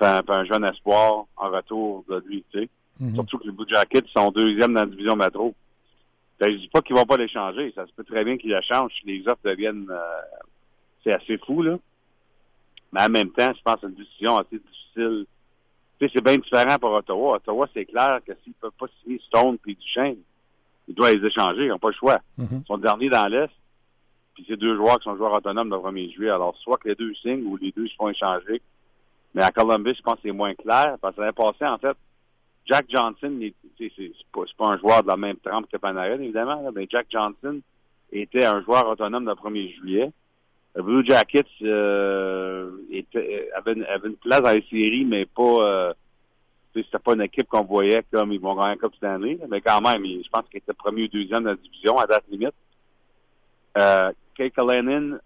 [0.00, 2.68] un, jeune espoir en retour de lui, tu sais.
[3.00, 3.14] Mm-hmm.
[3.14, 5.54] Surtout que les Blue Jackets sont deuxième dans la division métro.
[6.50, 7.72] Je dis pas qu'ils vont pas les changer.
[7.74, 10.20] Ça se peut très bien qu'ils la changent si les offres deviennent euh,
[11.04, 11.78] c'est assez fou, là.
[12.92, 15.26] Mais en même temps, je pense que c'est une décision assez difficile.
[15.98, 17.36] Tu sais, c'est bien différent pour Ottawa.
[17.36, 20.18] Ottawa, c'est clair que s'ils peuvent pas signer Stone puis Duchesne,
[20.88, 21.64] il doit les échanger.
[21.64, 22.18] Ils n'ont pas le choix.
[22.36, 22.62] Mhm.
[22.62, 23.50] Ils sont derniers dans l'Est.
[24.34, 26.30] Puis c'est deux joueurs qui sont joueurs autonomes le 1er juillet.
[26.30, 28.60] Alors, soit que les deux signent ou les deux se font échanger.
[29.34, 30.96] Mais à Columbus, je pense que c'est moins clair.
[31.00, 31.96] Parce que l'année passée, en fait,
[32.66, 33.40] Jack Johnson,
[33.78, 33.92] c'est
[34.32, 37.60] pas, pas un joueur de la même trempe que Panarin, évidemment, mais Jack Johnson
[38.12, 40.12] était un joueur autonome le 1er juillet.
[40.74, 45.42] Le Blue Jackets euh, était, avait, une, avait, une, place dans les séries, mais pas
[45.42, 45.92] euh,
[46.74, 49.80] c'était pas une équipe qu'on voyait comme ils vont gagner un Coupe Stanley, mais quand
[49.82, 52.54] même, je pense qu'il était premier ou deuxième de la division à date limite.
[53.78, 55.18] Euh, Lennon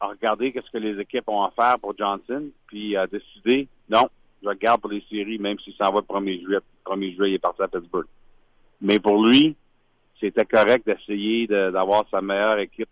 [0.00, 4.08] a regardé qu'est-ce que les équipes ont à faire pour Johnson, puis a décidé, non,
[4.42, 6.58] je regarde pour les séries, même s'il s'en va le 1er juillet.
[6.86, 8.06] Le 1er juillet, il est parti à Pittsburgh.
[8.80, 9.54] Mais pour lui,
[10.18, 12.88] c'était correct d'essayer d'avoir sa meilleure équipe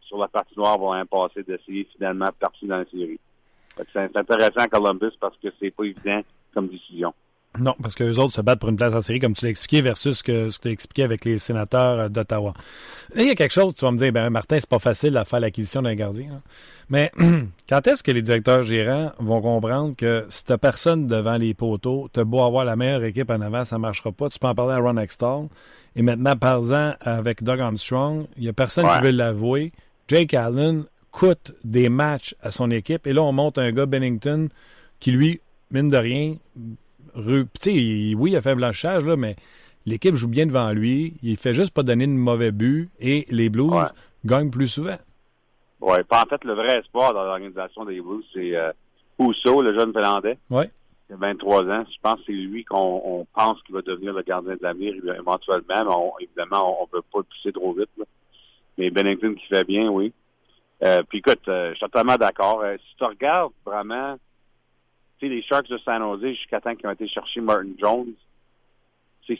[0.00, 3.18] sur la partie noire pour un passé, d'essayer finalement de partir dans la série.
[3.92, 6.20] C'est intéressant à Columbus parce que c'est pas évident
[6.52, 7.14] comme décision.
[7.58, 9.50] Non, parce que les autres se battent pour une place en série, comme tu l'as
[9.50, 12.54] expliqué, versus ce que, tu as expliqué avec les sénateurs euh, d'Ottawa.
[13.14, 15.26] Il y a quelque chose, tu vas me dire, ben Martin, c'est pas facile à
[15.26, 16.40] faire l'acquisition d'un gardien.
[16.88, 17.10] Mais
[17.68, 22.08] quand est-ce que les directeurs gérants vont comprendre que si t'as personne devant les poteaux,
[22.10, 24.30] t'as beau avoir la meilleure équipe en avant, ça marchera pas.
[24.30, 25.48] Tu peux en parler à Ron Extall.
[25.94, 29.72] Et maintenant, parlant avec Doug Armstrong, il y a personne qui veut l'avouer.
[30.08, 33.06] Jake Allen coûte des matchs à son équipe.
[33.06, 34.48] Et là, on monte un gars, Bennington,
[35.00, 35.40] qui lui,
[35.70, 36.36] mine de rien,
[37.16, 39.36] oui, il a fait un blanchage, là, mais
[39.86, 41.14] l'équipe joue bien devant lui.
[41.22, 43.72] Il fait juste pas donner de mauvais but et les Blues
[44.24, 44.98] gagnent plus souvent.
[45.80, 48.72] Oui, en fait, le vrai espoir dans l'organisation des Blues, c'est euh,
[49.18, 50.38] le jeune Finlandais.
[50.50, 50.64] Oui.
[51.10, 51.84] Il a 23 ans.
[51.88, 55.84] Je pense que c'est lui qu'on pense qu'il va devenir le gardien de l'avenir éventuellement.
[56.18, 57.90] Mais évidemment, on ne peut pas le pousser trop vite.
[58.78, 60.12] Mais Bennington qui fait bien, oui.
[60.82, 62.62] Euh, puis écoute, euh, je suis totalement d'accord.
[62.62, 64.16] Euh, si tu regardes vraiment
[65.28, 68.14] les Sharks de San Jose, jusqu'à temps qu'ils ont été chercher Martin Jones,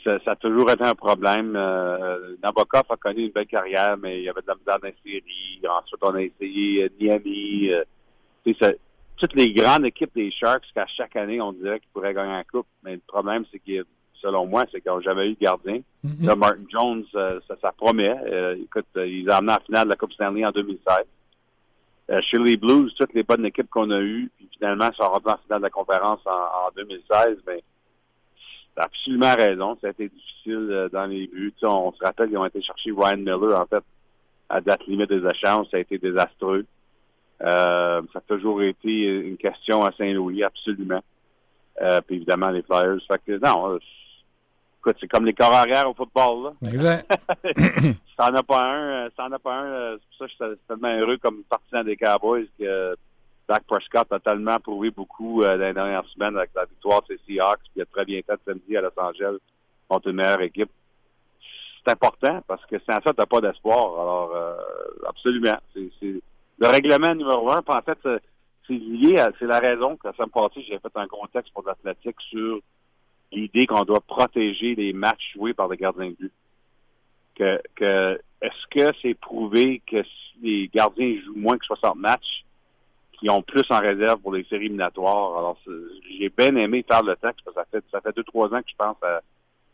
[0.03, 1.53] ça, ça a toujours été un problème.
[1.55, 4.87] Euh, Nabokov a connu une belle carrière, mais il y avait de la misère dans
[4.87, 5.61] les séries.
[5.67, 7.71] Ensuite, on a essayé euh, Miami.
[7.71, 7.83] Euh,
[9.17, 12.43] toutes les grandes équipes des Sharks, qu'à chaque année, on dirait qu'ils pourraient gagner un
[12.43, 12.67] coupe.
[12.83, 13.85] Mais le problème, c'est que,
[14.21, 15.79] selon moi, c'est qu'ils n'ont jamais eu de gardien.
[16.03, 16.35] Mm-hmm.
[16.35, 18.15] Martin Jones, ça, ça, promet.
[18.61, 21.05] écoute, ils ont amené en finale de la Coupe Stanley en 2016.
[22.09, 25.31] Euh, chez les Blues, toutes les bonnes équipes qu'on a eues, puis finalement, sont rentrés
[25.33, 27.63] en finale de la conférence en, 2016, mais
[28.75, 29.77] t'as absolument raison.
[29.81, 31.53] Ça a été difficile euh, dans les buts.
[31.63, 33.83] on se rappelle qu'ils ont été chercher Ryan Miller, en fait,
[34.49, 35.67] à date limite des échanges.
[35.71, 36.65] Ça a été désastreux.
[37.41, 41.01] Euh, ça a toujours été une question à Saint-Louis, absolument.
[41.81, 42.99] Euh, puis évidemment, les Flyers.
[43.07, 43.79] Fait que, non,
[44.83, 46.53] écoute, c'est comme les corps arrière au football.
[46.61, 46.69] Là.
[46.69, 47.09] Exact.
[48.17, 49.93] t'en as pas un, t'en as pas un.
[49.93, 52.95] C'est pour ça que je suis tellement heureux comme partisan des Cowboys que
[53.47, 57.61] Dak Prescott a tellement prouvé beaucoup dans les dernières semaines avec la victoire de Seahawks,
[57.63, 59.37] puis il a très bien fait samedi à Los Angeles
[59.87, 60.69] contre une meilleure équipe.
[61.85, 63.99] C'est important parce que sans ça, t'as pas d'espoir.
[63.99, 64.55] Alors, euh,
[65.07, 65.57] absolument.
[65.73, 66.21] C'est,
[66.59, 67.61] le règlement numéro un.
[67.65, 67.97] en fait,
[68.67, 71.63] c'est lié à, c'est la raison que ça me passée, j'ai fait un contexte pour
[71.65, 72.61] l'athlétique sur
[73.33, 76.33] l'idée qu'on doit protéger les matchs joués par les gardiens de but.
[77.35, 82.43] Que, que est-ce que c'est prouvé que si les gardiens jouent moins que 60 matchs,
[83.13, 85.37] qu'ils ont plus en réserve pour les séries éliminatoires?
[85.37, 85.57] Alors,
[86.17, 88.61] j'ai bien aimé faire le texte parce que ça fait ça fait deux, trois ans
[88.61, 89.21] que je pense à,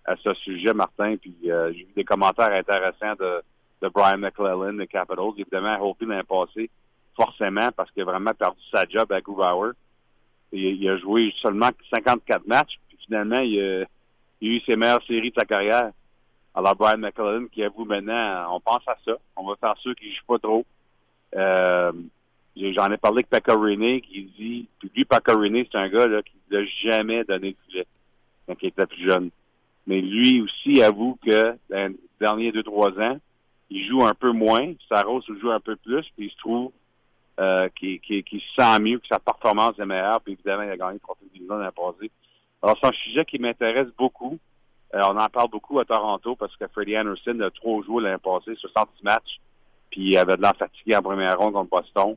[0.05, 3.41] à ce sujet, Martin, puis euh, j'ai vu des commentaires intéressants de,
[3.81, 5.33] de Brian McClellan de Capitals.
[5.37, 6.69] Évidemment, Hopi l'année passé,
[7.15, 9.73] forcément, parce qu'il a vraiment perdu sa job à Grubauer.
[10.51, 12.78] Il, il a joué seulement 54 matchs,
[13.09, 13.85] finalement, il a,
[14.41, 15.91] eu ses meilleures séries de sa carrière.
[16.55, 19.13] Alors, Brian McClellan qui avoue maintenant, on pense à ça.
[19.35, 20.65] On va faire sûr qu'il ne joue pas trop.
[21.35, 21.91] Euh,
[22.55, 26.33] J'en ai parlé avec Pecorine qui dit, puis lui, Pecorine, c'est un gars là, qui
[26.51, 27.87] n'a jamais donné de filet
[28.47, 29.29] quand il était plus jeune.
[29.87, 33.17] Mais lui aussi avoue que dans les derniers deux, trois ans,
[33.69, 36.71] il joue un peu moins, Saros joue un peu plus, puis il se trouve
[37.39, 40.99] euh, qu'il se sent mieux, que sa performance est meilleure, puis évidemment, il a gagné
[40.99, 42.11] contre le dans l'an passé.
[42.61, 44.37] Alors, c'est un sujet qui m'intéresse beaucoup.
[44.93, 48.17] Euh, on en parle beaucoup à Toronto parce que Freddie Anderson a trop joué l'année
[48.23, 49.39] passée, 66 matchs,
[49.91, 52.15] puis il avait de la fatigue en première ronde contre Boston.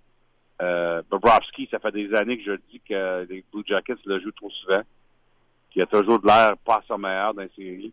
[0.62, 4.32] Euh, Bobrovski, ça fait des années que je dis que les Blue Jackets le jouent
[4.32, 4.80] trop souvent,
[5.70, 7.93] qu'il a toujours de l'air pas sa meilleur dans les séries.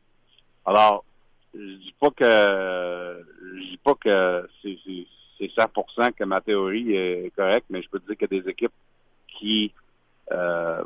[0.66, 1.04] Alors,
[1.54, 3.26] je dis pas que
[3.56, 4.78] je dis pas que c'est
[5.40, 8.50] c'est 100% que ma théorie est correcte, mais je peux dire qu'il y a des
[8.50, 8.74] équipes
[9.28, 9.74] qui
[10.32, 10.84] euh,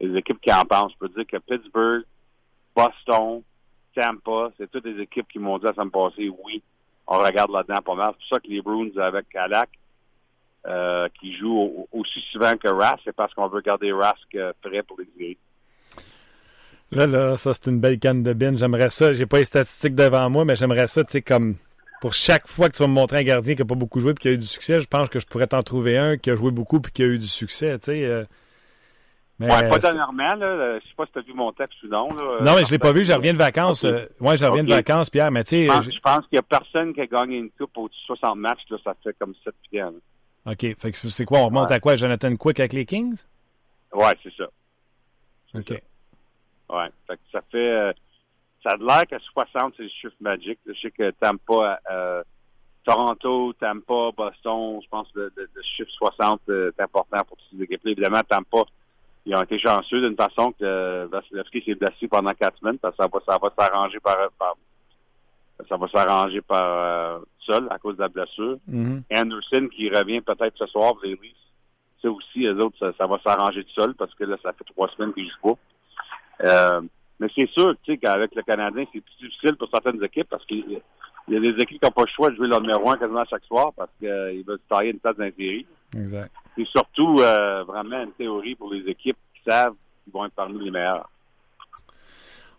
[0.00, 0.92] des équipes qui en pensent.
[0.92, 2.04] Je peux dire que Pittsburgh,
[2.74, 3.42] Boston,
[3.94, 6.62] Tampa, c'est toutes des équipes qui m'ont dit ça me passer, oui,
[7.06, 8.08] on regarde là-dedans pas mal.
[8.12, 9.70] C'est pour ça que les Bruins avec Alak,
[10.66, 14.82] euh, qui jouent aussi souvent que Rask, c'est parce qu'on veut garder Rask euh, prêt
[14.82, 15.38] pour les séries.
[16.92, 18.56] Là, là, ça, c'est une belle canne de bin.
[18.56, 19.12] J'aimerais ça.
[19.12, 21.56] J'ai pas les statistiques devant moi, mais j'aimerais ça, tu sais, comme
[22.00, 24.12] pour chaque fois que tu vas me montrer un gardien qui n'a pas beaucoup joué
[24.12, 26.30] et qui a eu du succès, je pense que je pourrais t'en trouver un qui
[26.30, 28.04] a joué beaucoup et qui a eu du succès, tu sais.
[28.04, 28.24] Euh.
[29.38, 30.78] Mais, ouais, pas dernièrement, là.
[30.78, 32.08] Je sais pas si tu as vu mon texte ou non.
[32.08, 33.84] Là, non, mais je l'ai pas vu, je reviens de vacances.
[33.84, 34.06] Okay.
[34.20, 35.68] ouais, je reviens de vacances, Pierre, mais tu sais.
[35.68, 38.62] Je pense, qu'il n'y a personne qui a gagné une coupe au-dessus de 60 matchs,
[38.70, 39.90] là, ça fait comme 7 Pierre.
[40.46, 40.60] OK.
[40.60, 41.40] Fait que c'est quoi?
[41.40, 41.96] On remonte à quoi?
[41.96, 43.24] Jonathan Quick avec les Kings?
[43.92, 44.44] Ouais, c'est ça.
[45.54, 45.70] OK.
[46.70, 46.88] Ouais.
[47.06, 47.70] Fait que ça fait.
[47.70, 47.92] Euh,
[48.62, 50.58] ça a l'air que 60, c'est le chiffre magique.
[50.66, 52.22] Je sais que Tampa, euh,
[52.84, 57.92] Toronto, Tampa, Boston, je pense que le, chiffre 60 est important pour ces équipes-là.
[57.92, 58.62] Évidemment, Tampa,
[59.26, 63.02] ils ont été chanceux d'une façon que Vasilevski s'est blessé pendant quatre semaines parce que
[63.02, 64.16] ça va, ça va s'arranger par,
[65.68, 68.56] ça va s'arranger par euh, seul à cause de la blessure.
[68.70, 69.02] Mm-hmm.
[69.16, 71.34] Anderson qui revient peut-être ce soir, les Leafs.
[72.00, 74.88] Ça aussi, les autres, ça, va s'arranger tout seul parce que là, ça fait trois
[74.90, 76.44] semaines qu'ils jouent pas.
[76.44, 76.80] Euh,
[77.18, 80.44] mais c'est sûr, tu sais, qu'avec le Canadien, c'est plus difficile pour certaines équipes parce
[80.44, 80.80] qu'il
[81.28, 83.24] y a des équipes qui n'ont pas le choix de jouer leur numéro un quasiment
[83.24, 85.64] chaque soir parce qu'ils euh, veulent se tailler une place d'intérim.
[85.96, 86.30] Exact.
[86.56, 90.64] C'est surtout euh, vraiment une théorie pour les équipes qui savent qu'ils vont être parmi
[90.64, 91.08] les meilleurs.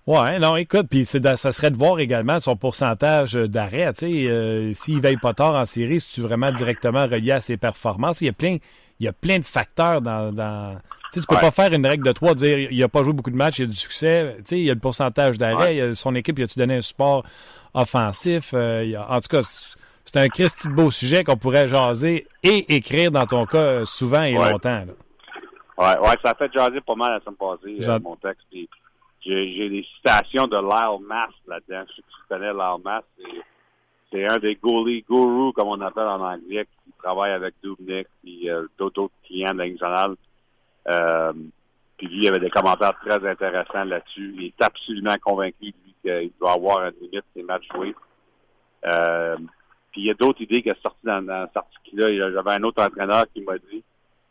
[0.05, 3.91] Ouais, non, écoute, puis ça serait de voir également son pourcentage d'arrêt.
[3.93, 7.41] Tu sais, euh, s'il veille pas tard en série, si tu vraiment directement relié à
[7.41, 8.57] ses performances, il y a plein,
[9.01, 10.77] il y a plein de facteurs dans, dans
[11.11, 13.31] tu sais, peux pas faire une règle de trois, dire il a pas joué beaucoup
[13.31, 14.35] de matchs, il a du succès.
[14.39, 17.25] Tu sais, il y a le pourcentage d'arrêt, son équipe, il a-tu donné un support
[17.73, 18.51] offensif?
[18.53, 19.41] Euh, en tout cas,
[20.07, 24.23] c'est un Christy beau sujet qu'on pourrait jaser et écrire dans ton cas euh, souvent
[24.23, 24.85] et longtemps.
[24.85, 24.93] Là.
[25.77, 28.45] Ouais, ouais, ça a fait jaser pas mal la semaine passée, euh, mon texte.
[28.51, 31.83] J'ai des citations de Lyle Mass là-dedans.
[31.89, 33.03] Je sais que tu connais Lyle Mass.
[34.11, 38.49] C'est un des goalie gurus, comme on appelle en anglais, qui travaille avec Dubnik et
[38.77, 40.07] d'autres clients de la
[40.89, 41.33] euh,
[41.97, 44.33] puis lui, il avait des commentaires très intéressants là-dessus.
[44.37, 47.95] Il est absolument convaincu, lui, qu'il doit avoir une limite ses matchs joués.
[48.85, 49.37] Euh,
[49.97, 52.31] puis il y a d'autres idées qui sont sorties dans, dans cet article-là.
[52.31, 53.83] J'avais un autre entraîneur qui m'a dit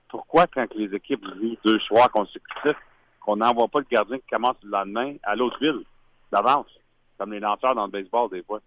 [0.09, 2.79] pourquoi quand les équipes jouent deux soirs consécutifs,
[3.19, 5.83] qu'on n'envoie pas le gardien qui commence le lendemain à l'autre ville
[6.31, 6.69] d'avance,
[7.19, 8.61] comme les lanceurs dans le baseball des fois.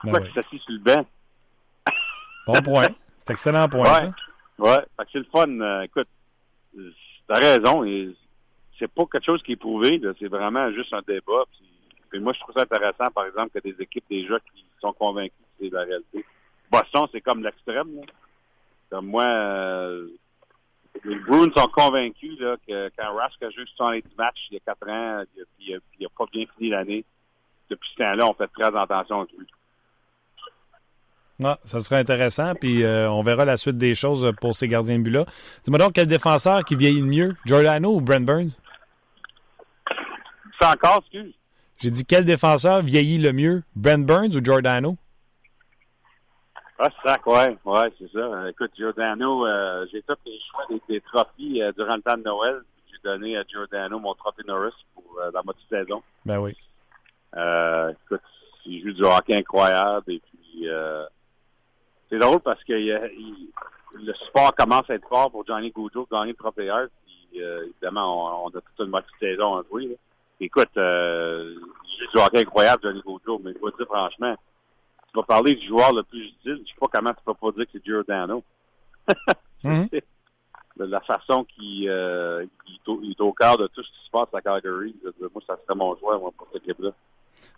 [0.00, 1.06] Pourquoi ben il s'assit sur le banc?
[2.48, 2.88] Bon point.
[3.18, 4.00] C'est excellent point, ouais.
[4.00, 4.12] ça.
[4.58, 5.60] Ouais, c'est le fun.
[5.60, 6.08] Euh, écoute,
[7.28, 7.84] t'as raison.
[8.76, 10.00] C'est pas quelque chose qui est prouvé.
[10.18, 11.44] C'est vraiment juste un débat.
[12.10, 15.38] Puis, moi, je trouve ça intéressant, par exemple, que des équipes déjà qui sont convaincus
[15.38, 16.24] que c'est la réalité.
[16.70, 18.00] Boston, c'est comme l'extrême.
[18.90, 20.08] Comme moi, euh,
[21.04, 24.60] les Bruins sont convaincus là, que quand Rask a joué 70 matchs il y a
[24.74, 25.24] 4 ans,
[25.60, 27.04] il n'a pas bien fini l'année.
[27.70, 29.46] Depuis ce temps-là, on fait très attention à lui.
[31.40, 34.98] Non, ça serait intéressant, puis euh, on verra la suite des choses pour ces gardiens
[34.98, 35.24] de but-là.
[35.62, 38.58] Dis-moi donc, quel défenseur qui vieillit le mieux, Giordano ou Brent Burns?
[40.60, 41.34] C'est encore, excuse?
[41.78, 44.96] J'ai dit quel défenseur vieillit le mieux, Brent Burns ou Giordano?
[46.80, 48.48] Ah, sac, ouais, ouais, c'est ça.
[48.48, 52.22] Écoute, Giordano, euh, j'ai fait les choix des, des trophies euh, durant le temps de
[52.22, 52.62] Noël.
[52.90, 56.02] J'ai donné à Giordano mon trophée Norris pour euh, la moitié saison.
[56.24, 56.56] Ben oui.
[57.36, 58.22] Euh, écoute,
[58.64, 61.04] il joue du hockey incroyable et puis euh,
[62.08, 63.50] c'est drôle parce que il,
[63.94, 66.90] le sport commence à être fort pour Johnny Gaudreau de gagner le trophée Hart.
[67.04, 69.86] Puis euh, évidemment, on, on, a toute une moitié saison à jouer.
[69.86, 69.94] Là.
[70.40, 74.36] Écoute, euh, il joue du hockey incroyable, Johnny Gaudreau, mais je vais te dire franchement,
[75.12, 77.50] tu vas parler du joueur le plus utile, je sais pas comment tu peux pas
[77.52, 78.42] dire que c'est Giordano.
[79.64, 80.02] mm -hmm.
[80.76, 82.46] La façon qu'il euh,
[82.86, 84.94] il est au cœur de tout ce qui se passe à Calgary,
[85.34, 86.92] moi, ça serait mon joueur moi, pour cette équipe-là.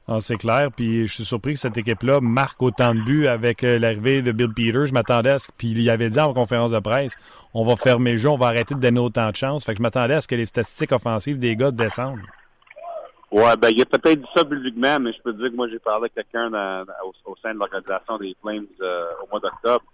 [0.09, 0.71] Ah, c'est clair.
[0.75, 4.33] Puis je suis surpris que cette équipe-là marque autant de buts avec euh, l'arrivée de
[4.33, 4.87] Bill Peters.
[4.87, 7.17] Je m'attendais à ce puis il avait dit en conférence de presse
[7.55, 9.65] on va fermer le jeu, on va arrêter de donner autant de chance.
[9.65, 12.21] Fait que je m'attendais à ce que les statistiques offensives des gars descendent.
[13.31, 15.79] Ouais, ben il a peut-être dit ça publiquement, mais je peux dire que moi j'ai
[15.79, 16.51] parlé avec quelqu'un
[17.27, 19.85] au, sein de l'organisation des Flames euh, au mois d'octobre.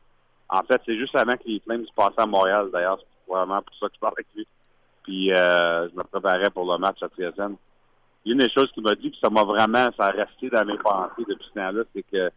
[0.48, 3.74] En fait, c'est juste avant que les Flames passaient à Montréal, d'ailleurs, c'est vraiment pour
[3.76, 4.46] ça que je parle avec lui.
[5.02, 7.56] Puis euh, je me préparais pour le match à Triazen
[8.26, 10.76] une des choses qu'il m'a dit, puis ça m'a vraiment, ça a resté dans mes
[10.78, 12.30] pensées depuis ce temps-là, c'est que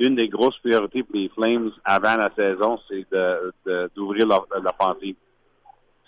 [0.00, 5.16] une des grosses priorités pour les Flames avant la saison, c'est de, d'ouvrir l'offensive.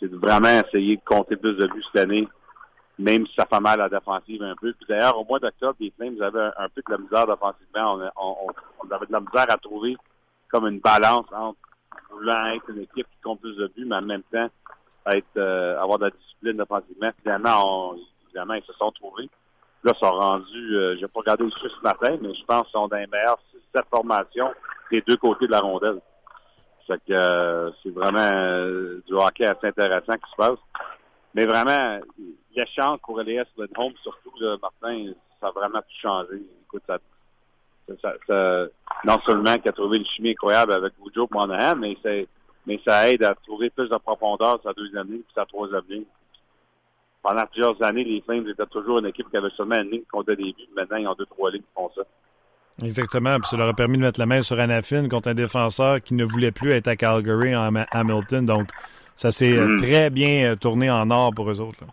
[0.00, 2.26] C'est de vraiment essayer de compter plus de buts cette année,
[2.98, 4.72] même si ça fait mal à la défensive un peu.
[4.72, 7.94] Puis d'ailleurs, au mois d'octobre, les Flames avaient un, peu de la misère défensivement.
[7.94, 8.46] On, on,
[8.82, 9.96] on, avait de la misère à trouver
[10.48, 11.58] comme une balance entre
[12.10, 14.48] voulant être une équipe qui compte plus de buts, mais en même temps
[15.06, 17.10] être euh, avoir de la discipline défensivement.
[17.22, 19.28] Finalement, on, évidemment, ils se sont trouvés.
[19.84, 22.64] Là, ils sont rendus, euh, j'ai pas regardé le chiffre ce matin, mais je pense
[22.64, 23.38] qu'ils sont dans les meilleures
[24.90, 26.00] des deux côtés de la rondelle.
[26.86, 30.58] C'est que euh, c'est vraiment euh, du hockey assez intéressant qui se passe.
[31.34, 31.98] Mais vraiment,
[32.56, 36.42] l'échange pour Elias Lindholm, surtout, là, Martin, ça a vraiment tout changé.
[36.64, 36.98] Écoute, ça,
[38.02, 38.66] ça, ça
[39.04, 41.96] non seulement qu'il a trouvé une chimie incroyable avec Woodrow Monahan, mais,
[42.66, 46.04] mais ça aide à trouver plus de profondeur sa deuxième ligne et sa troisième ligne
[47.26, 50.06] pendant plusieurs années, les Flames étaient toujours une équipe qui avait seulement une ligne qui
[50.06, 50.68] comptait des buts.
[50.76, 52.02] Maintenant, ils ont deux, trois lignes qui font ça.
[52.84, 53.34] Exactement.
[53.40, 56.14] Puis ça leur a permis de mettre la main sur Anafin contre un défenseur qui
[56.14, 58.44] ne voulait plus être à Calgary en Hamilton.
[58.44, 58.68] Donc,
[59.16, 59.76] ça s'est mm.
[59.78, 61.78] très bien tourné en or pour eux autres.
[61.80, 61.88] Là.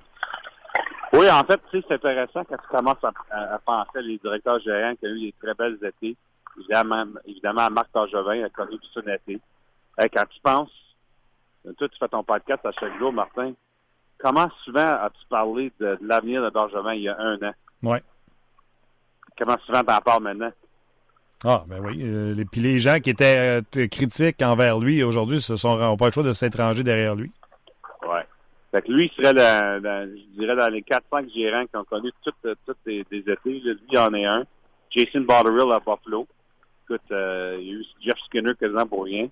[1.13, 4.95] Oui, en fait, c'est intéressant quand tu commences à, à, à, penser les directeurs gérants
[4.95, 6.15] qui ont eu des très belles étés.
[6.57, 9.39] Évidemment, évidemment Marc Targevin a connu tout ça un été.
[9.97, 10.71] Hey, quand tu penses,
[11.77, 13.53] toi, tu fais ton podcast à chaque jour, Martin,
[14.17, 17.53] comment souvent as-tu parlé de, de l'avenir de Bergevin il y a un an?
[17.83, 17.97] Oui.
[19.37, 20.51] Comment souvent t'en parles maintenant?
[21.45, 21.99] Ah, ben oui.
[22.01, 25.97] Euh, les, puis les gens qui étaient euh, critiques envers lui aujourd'hui se sont n'ont
[25.97, 27.31] pas le choix de s'étranger derrière lui.
[28.03, 28.19] Oui.
[28.73, 32.09] Fait que lui, il serait, dans, je dirais, dans les 4-5 gérants qui ont connu
[32.23, 33.37] toutes, toutes les, les étés.
[33.45, 34.43] Lui, il en est un.
[34.89, 36.27] Jason Botterill à Buffalo.
[36.83, 39.27] Écoute, euh, il y a eu Jeff Skinner quasiment pour rien.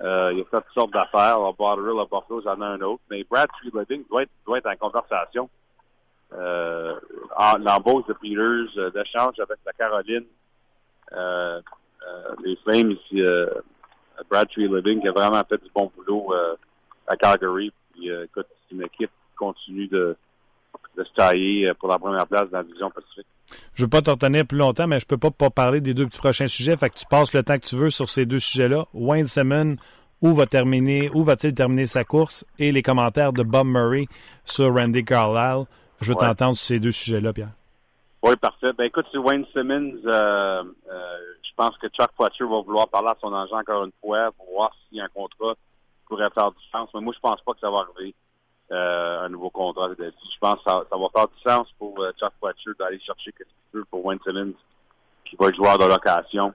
[0.00, 1.38] Euh, il a fait toutes sortes d'affaires.
[1.52, 3.02] Botterill à Buffalo, j'en ai un autre.
[3.10, 5.50] Mais Brad Tree doit être, doit être en conversation.
[6.32, 6.94] Euh,
[7.60, 10.24] L'embauche de Peters, euh, l'échange avec la Caroline,
[11.12, 11.60] euh,
[12.08, 13.50] euh, les Flames euh,
[14.30, 16.56] Brad Tree Living qui a vraiment fait du bon boulot euh,
[17.06, 17.70] à Calgary.
[17.94, 20.16] Puis, euh, écoute, c'est une équipe qui continue de,
[20.96, 23.26] de se tailler pour la première place dans la division Pacifique.
[23.74, 25.94] Je ne veux pas t'en retenir plus longtemps, mais je peux pas, pas parler des
[25.94, 26.76] deux petits prochains sujets.
[26.76, 28.84] Fait que tu passes le temps que tu veux sur ces deux sujets-là.
[28.94, 29.76] Wayne Simmons,
[30.22, 32.44] où va terminer, où va-t-il terminer sa course?
[32.58, 34.06] Et les commentaires de Bob Murray
[34.44, 35.66] sur Randy Carlisle.
[36.00, 36.26] Je veux ouais.
[36.26, 37.52] t'entendre sur ces deux sujets-là, Pierre.
[38.22, 38.72] Oui, parfait.
[38.76, 43.08] Ben écoute, sur Wayne Simmons, euh, euh, je pense que Chuck Fletcher va vouloir parler
[43.08, 45.54] à son agent encore une fois pour voir s'il y a un contrat
[46.04, 46.88] pourrait faire du sens.
[46.94, 48.14] Mais moi, je pense pas que ça va arriver.
[48.72, 49.90] Euh, un nouveau contrat.
[49.98, 53.46] Je pense que ça, va faire du sens pour euh, Chuck Fletcher d'aller chercher qu'il
[53.72, 54.54] veut pour Wayne Simmons,
[55.26, 56.54] qui va être joueur de location.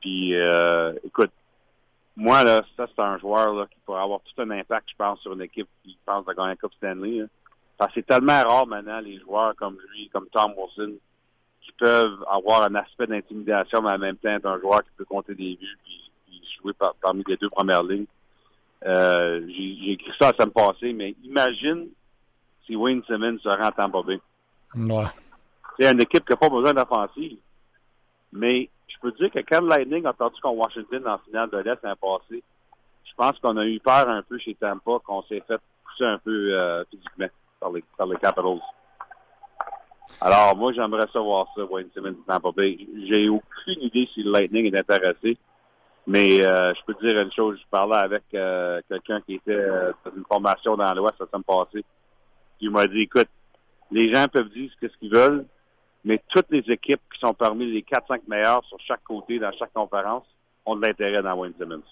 [0.00, 1.30] Puis, euh, écoute,
[2.16, 5.20] moi, là, ça, c'est un joueur là, qui pourrait avoir tout un impact, je pense,
[5.20, 7.20] sur une équipe qui pense à gagner la Coupe Stanley.
[7.20, 7.26] Là.
[7.78, 10.94] Parce c'est tellement rare maintenant, les joueurs comme lui, comme Tom Wilson,
[11.62, 15.04] qui peuvent avoir un aspect d'intimidation, mais en même temps être un joueur qui peut
[15.04, 18.06] compter des puis, puis jouer parmi les deux premières lignes.
[18.86, 21.88] Euh, j'ai écrit ça la semaine passée, mais imagine
[22.66, 24.20] si Wayne Simmons se rend à Tampa Bay.
[24.74, 25.04] Ouais.
[25.78, 27.38] C'est une équipe qui n'a pas besoin d'offensive.
[28.32, 31.78] Mais je peux dire que quand Lightning a perdu contre Washington en finale de l'Est
[31.82, 32.42] l'an passé,
[33.04, 36.18] je pense qu'on a eu peur un peu chez Tampa, qu'on s'est fait pousser un
[36.18, 37.26] peu euh, physiquement
[37.60, 38.60] par les, par les Capitals.
[40.20, 42.78] Alors, moi, j'aimerais savoir ça, Wayne Simmons Tampa Bay.
[43.08, 45.36] J'ai aucune idée si le Lightning est intéressé.
[46.06, 49.52] Mais euh, je peux te dire une chose, je parlais avec euh, quelqu'un qui était
[49.52, 51.84] euh, dans une formation dans l'Ouest la semaine passée.
[52.60, 53.28] Il m'a dit, écoute,
[53.90, 55.44] les gens peuvent dire ce qu'ils veulent,
[56.04, 59.72] mais toutes les équipes qui sont parmi les 4-5 meilleures sur chaque côté dans chaque
[59.72, 60.24] conférence
[60.66, 61.82] ont de l'intérêt dans Wayne Simmons.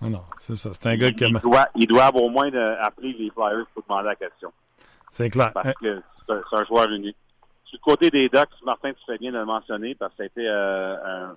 [0.00, 0.70] Ah non, c'est ça.
[0.72, 1.24] C'est un gars qui...
[1.24, 2.50] Il doit, il doit avoir au moins
[2.80, 4.50] appeler les Flyers pour demander la question.
[5.10, 5.52] C'est clair.
[5.52, 7.16] Parce que c'est un, un, joueur unique.
[7.70, 10.26] Du côté des Ducks, Martin, tu fais bien de le mentionner parce que ça a
[10.26, 11.36] été euh, un,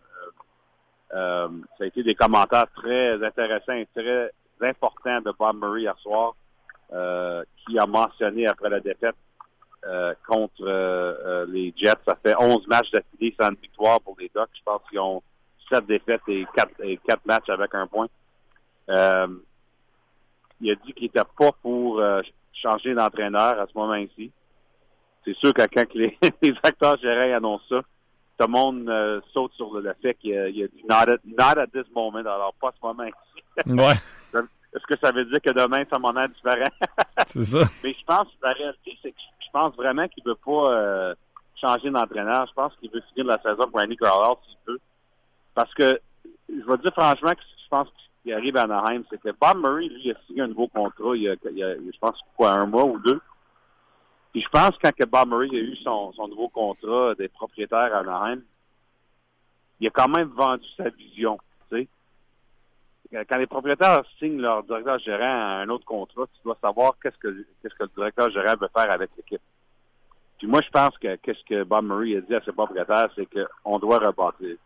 [1.13, 1.47] euh,
[1.77, 4.31] ça a été des commentaires très intéressants et très
[4.61, 6.35] importants de Bob Murray hier soir,
[6.93, 9.15] euh, qui a mentionné après la défaite
[9.85, 11.93] euh, contre les Jets.
[12.07, 14.49] Ça fait 11 matchs d'affilée sans victoire pour les Ducks.
[14.57, 15.21] Je pense qu'ils ont
[15.71, 18.07] 7 défaites et 4, et 4 matchs avec un point.
[18.87, 22.01] il a dit qu'il n'était pas pour
[22.53, 24.31] changer d'entraîneur à ce moment-ci.
[25.23, 27.81] C'est sûr que quand les, les acteurs gérants annoncent ça,
[28.37, 30.83] tout le monde euh, saute sur le, fait qu'il y a, il y a du
[30.89, 33.43] not at, not at this moment, alors pas ce moment ici.
[33.67, 33.93] ouais.
[34.75, 36.69] Est-ce que ça veut dire que demain, c'est un moment différent?
[37.27, 37.59] c'est ça.
[37.81, 41.15] Mais je pense, la réalité, c'est que je pense vraiment qu'il veut pas euh,
[41.61, 42.45] changer d'entraîneur.
[42.49, 44.79] Je pense qu'il veut finir la saison pour Andy Carlisle s'il peut.
[45.53, 45.97] Parce que,
[46.49, 47.87] je vais dire franchement que je pense
[48.21, 51.21] qu'il arrive à Anaheim, c'est que Bob Murray, lui, a signé un nouveau contrat il
[51.21, 53.21] y a, il y a je pense, quoi, un mois ou deux.
[54.35, 58.41] Puis je pense quand Bob Murray a eu son, nouveau contrat des propriétaires à Anaheim,
[59.79, 61.37] il a quand même vendu sa vision.
[61.69, 61.87] Sais.
[63.13, 67.17] Quand les propriétaires signent leur directeur gérant à un autre contrat, tu dois savoir qu'est-ce
[67.17, 69.39] que que le directeur gérant veut faire avec l'équipe.
[70.37, 73.29] Puis moi, je pense que qu'est-ce que Bob Murray a dit à ses propriétaires, c'est
[73.33, 74.57] qu'on doit rebâtir.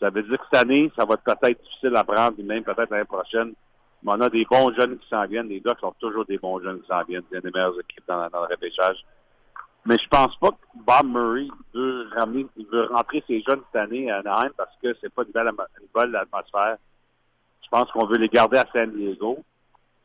[0.00, 2.64] Ça veut dire que cette année, ça va être peut-être difficile à prendre, puis même
[2.64, 3.54] peut-être l'année prochaine.
[4.06, 5.48] On a des bons jeunes qui s'en viennent.
[5.48, 7.24] Les Ducks sont toujours des bons jeunes qui s'en viennent.
[7.30, 9.04] Des meilleures équipes dans, le repêchage.
[9.84, 13.82] Mais je pense pas que Bob Murray veut ramener, il veut rentrer ses jeunes cette
[13.82, 15.50] année à Anaheim parce que c'est pas une belle,
[15.94, 16.76] belle atmosphère.
[17.62, 19.38] Je pense qu'on veut les garder à San Diego.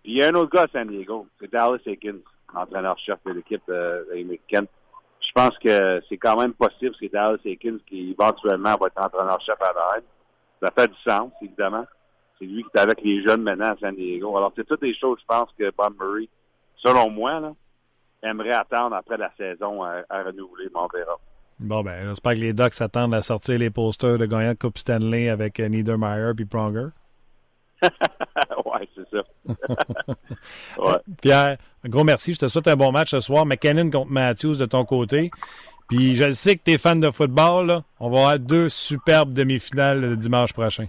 [0.04, 2.22] Puis il y a un autre gars à San Diego, c'est Dallas Aikens,
[2.54, 4.68] entraîneur-chef de l'équipe euh, américaine.
[5.20, 9.60] Je pense que c'est quand même possible c'est Dallas Aikens qui éventuellement va être entraîneur-chef
[9.62, 10.04] à Anaheim.
[10.62, 11.86] Ça fait du sens, évidemment.
[12.42, 14.36] C'est lui qui est avec les jeunes maintenant à San Diego.
[14.36, 16.28] Alors, c'est toutes des choses, je pense, que Bob Murray,
[16.78, 17.54] selon moi, là,
[18.24, 21.20] aimerait attendre après la saison à, à renouveler, mais on verra.
[21.60, 24.80] Bon, ben, j'espère que les Ducks s'attendent à sortir les posters de gagnants de Coupe
[24.80, 26.88] Stanley avec euh, Niedermeyer puis Pronger.
[27.84, 29.24] ouais, c'est ça.
[30.80, 30.98] ouais.
[31.22, 32.34] Pierre, un gros merci.
[32.34, 33.46] Je te souhaite un bon match ce soir.
[33.46, 35.30] McKinnon contre Matthews de ton côté.
[35.88, 37.68] Puis je sais que tu es fan de football.
[37.68, 37.84] Là.
[38.00, 40.88] On va avoir deux superbes demi-finales le dimanche prochain.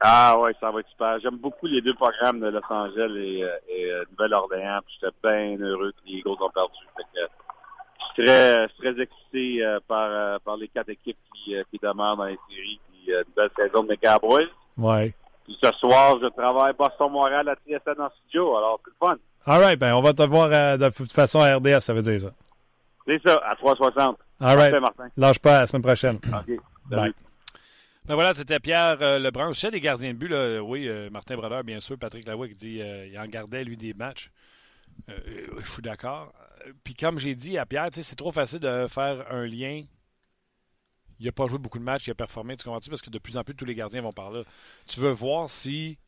[0.00, 1.18] Ah ouais, ça va être super.
[1.20, 4.80] J'aime beaucoup les deux programmes de Los Angeles et, et euh, Nouvelle-Orléans.
[4.88, 6.74] J'étais bien heureux que les Eagles ont perdu.
[6.96, 11.54] Fait que, je suis très, très excité euh, par, euh, par les quatre équipes qui,
[11.70, 12.80] qui demeurent dans les séries.
[12.90, 14.48] Puis une belle saison de mes Cowboys.
[14.76, 15.14] Ouais.
[15.44, 18.56] Puis ce soir, je travaille Boston-Montréal à TSN en studio.
[18.56, 19.16] Alors, c'est le fun.
[19.46, 19.78] All right.
[19.78, 22.30] Ben, on va te voir de toute façon à RDS, ça veut dire ça.
[23.06, 24.18] C'est ça, à 360.
[24.40, 24.58] All right.
[24.58, 25.08] Parfait, Martin.
[25.16, 26.16] Lâche pas, à la semaine prochaine.
[26.16, 26.60] OK.
[26.90, 27.14] Bye.
[28.06, 31.64] Ben voilà, c'était Pierre euh, sais des gardiens de but, là, oui, euh, Martin Brodeur,
[31.64, 34.30] bien sûr, Patrick Lavoie qui dit euh, il en gardait, lui, des matchs.
[35.08, 36.32] je suis d'accord.
[36.84, 39.82] Puis comme j'ai dit à Pierre, c'est trop facile de faire un lien.
[41.18, 42.90] Il n'a pas joué beaucoup de matchs, il a performé, tu comprends-tu?
[42.90, 44.44] Parce que de plus en plus, tous les gardiens vont par là.
[44.86, 45.98] Tu veux voir si,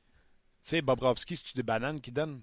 [0.63, 2.41] tu sais, Bobrovski, c'est-tu des bananes qui donnent?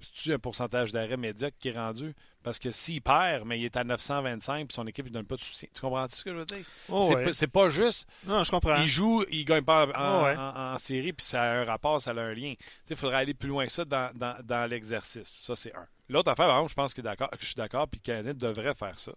[0.00, 2.14] C'est-tu un pourcentage d'arrêt médiocre qui est rendu?
[2.42, 5.36] Parce que s'il perd, mais il est à 925 puis son équipe ne donne pas
[5.36, 5.68] de soutien.
[5.72, 6.64] Tu comprends ce que je veux dire?
[6.90, 7.24] Oh, c'est, ouais.
[7.24, 8.06] pas, c'est pas juste.
[8.26, 8.76] Non, je comprends.
[8.82, 10.36] Il joue, il gagne pas en, Oh, ouais.
[10.36, 12.52] en, en série, puis ça a un rapport, ça a un lien.
[12.90, 15.28] Il faudrait aller plus loin que ça dans, dans, dans l'exercice.
[15.28, 15.86] Ça, c'est un.
[16.10, 18.16] L'autre affaire, par exemple, je pense que, d'accord, que je suis d'accord, puis que le
[18.18, 19.12] Canadien devrait faire ça.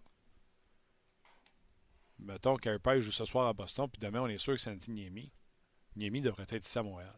[2.20, 4.88] Mettons qu'un père joue ce soir à Boston, puis demain, on est sûr que c'est
[4.88, 5.32] Niemi.
[5.96, 7.14] Niemi devrait être ici à Montréal.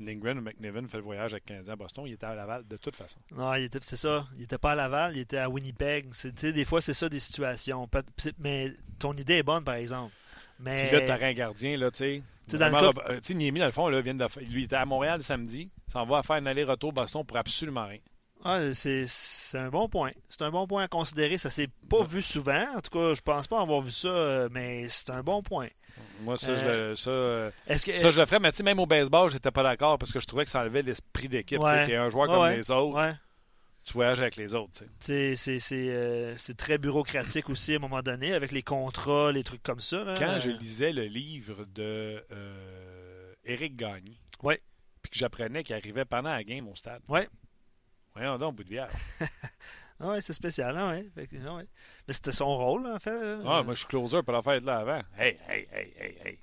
[0.00, 2.66] Lindgren ou McNiven fait le voyage avec 15 ans à Boston, il était à Laval
[2.66, 3.18] de toute façon.
[3.32, 4.26] Non, il était, c'est ça.
[4.36, 6.06] Il était pas à Laval, il était à Winnipeg.
[6.12, 7.88] C'est, des fois, c'est ça des situations.
[8.38, 10.12] Mais ton idée est bonne, par exemple.
[10.60, 12.22] Mais Puis là, t'aurais un gardien, là, tu sais.
[12.46, 14.14] Tu sais, dans le Vraiment, cas- Rob- Tu sais, Niemi, dans le fond, là, vient
[14.14, 17.84] de, lui, il était à Montréal samedi, s'en va faire un aller-retour Boston pour absolument
[17.86, 17.98] rien.
[18.44, 20.12] Ah, c'est, c'est un bon point.
[20.28, 21.38] C'est un bon point à considérer.
[21.38, 22.66] Ça s'est pas vu souvent.
[22.76, 25.68] En tout cas, je pense pas avoir vu ça, euh, mais c'est un bon point.
[26.22, 28.62] Moi, ça, Euh, je, le- ça, euh, que ça, je le ferais, mais tu sais,
[28.62, 31.60] même au baseball, j'étais pas d'accord parce que je trouvais que ça enlevait l'esprit d'équipe.
[31.60, 31.86] Ouais.
[31.86, 32.56] Tu es un joueur Ouais, comme ouais.
[32.56, 33.14] les autres,
[33.84, 34.72] tu voyages avec les autres.
[34.72, 34.88] tu sais.
[35.00, 39.30] C'est- C'est c'est, euh, c'est très bureaucratique aussi à un moment donné, avec les contrats,
[39.32, 40.02] les trucs comme ça.
[40.04, 40.14] là.
[40.18, 44.60] Quand Euh, je lisais le livre de euh, Éric Gagné, Ouais.
[45.02, 47.00] puis que j'apprenais qu'il arrivait pendant la game au stade.
[47.08, 47.28] Ouais.
[48.14, 48.90] Voyons donc, bout de bière.
[50.00, 51.06] Ah ouais, c'est spécial, hein, ouais.
[51.14, 51.66] Fait que, ah ouais.
[52.06, 53.38] Mais c'était son rôle, en fait.
[53.44, 55.00] Ah, moi, je suis closer pour la faire là avant.
[55.18, 56.38] Hey, hey, hey, hey, hey.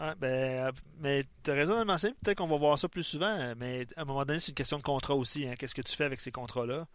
[0.00, 2.14] Ouais, ben, euh, mais tu as raison de le mentionner.
[2.22, 4.54] Peut-être qu'on va voir ça plus souvent, euh, mais à un moment donné, c'est une
[4.54, 5.46] question de contrat aussi.
[5.46, 5.54] hein.
[5.58, 6.86] Qu'est-ce que tu fais avec ces contrats-là?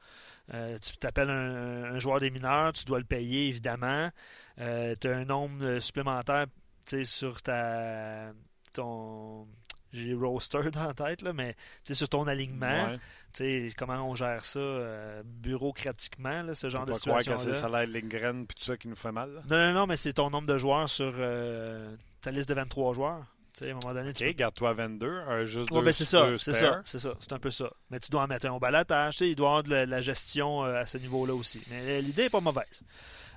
[0.54, 4.10] Euh, tu t'appelles un, un joueur des mineurs, tu dois le payer, évidemment.
[4.58, 6.48] tu as un nombre euh, supplémentaire
[6.86, 8.32] tu sais, sur ta
[8.74, 9.48] ton
[9.94, 12.98] j'ai roster dans la tête, là, mais tu sais, sur ton alignement, Ouais.
[13.34, 17.24] tu sais, comment on gère ça euh, bureaucratiquement, là, ce genre de pas croire que
[17.24, 19.32] situation c'est le salaire de Lindgren puis tout ça qui nous fait mal.
[19.34, 19.42] là.
[19.50, 22.94] Non, non, non, mais c'est ton nombre de joueurs sur euh, ta liste de 23
[22.94, 23.24] joueurs.
[23.54, 25.94] Tu sais, à un moment donné, tu OK, garde-toi 22, un juste Ouais, deux, ben
[25.94, 27.70] c'est ça, c'est ça, c'est ça, c'est un peu ça.
[27.92, 29.70] Mais tu dois en mettre un au balatage, tu sais, il doit y avoir de
[29.70, 31.62] la, de la gestion euh, à ce niveau-là aussi.
[31.70, 32.84] Mais l'idée n'est pas mauvaise.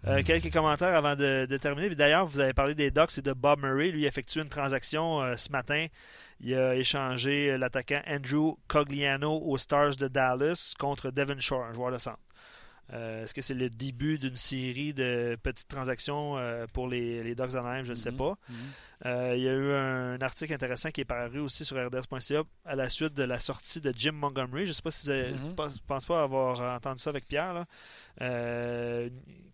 [0.07, 1.88] Euh, quelques commentaires avant de, de terminer.
[1.88, 3.88] Puis D'ailleurs, vous avez parlé des Ducks et de Bob Murray.
[3.90, 5.86] Lui, il a effectué une transaction euh, ce matin.
[6.41, 11.93] Il a échangé l'attaquant Andrew Cogliano aux Stars de Dallas contre Devon Shore, un joueur
[11.93, 12.18] de centre.
[12.93, 17.34] Euh, Est-ce que c'est le début d'une série de petites transactions euh, pour les, les
[17.34, 17.82] Ducks d'Anaheim?
[17.84, 18.16] Je ne sais Mhm.
[18.16, 18.39] pas.
[18.49, 18.57] Mhm.
[19.07, 22.76] Euh, il y a eu un article intéressant qui est paru aussi sur RDS.ca à
[22.76, 24.64] la suite de la sortie de Jim Montgomery.
[24.64, 27.26] Je ne sais pas si vous avez, je pense- pense pas avoir entendu ça avec
[27.26, 27.66] Pierre, là.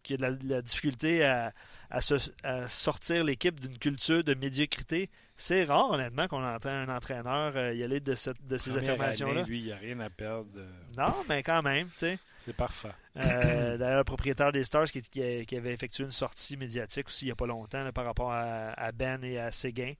[0.03, 1.53] Qui a de la, de la difficulté à,
[1.91, 5.11] à se- à sortir l'équipe d'une culture de médiocrité.
[5.45, 9.43] C'est rare, honnêtement, qu'on entend un entraîneur euh, y aller de, cette, de ces affirmations-là.
[9.43, 10.51] lui, il n'y a rien à perdre.
[10.57, 12.19] euh, Non, mais quand même, tu sais.
[12.45, 12.93] C'est parfait.
[13.17, 17.09] Euh, D'ailleurs, le propriétaire des Stars qui, qui a- qui avait effectué une sortie médiatique
[17.09, 19.95] aussi il n'y a pas longtemps là, par rapport à, à Ben et à Séguin.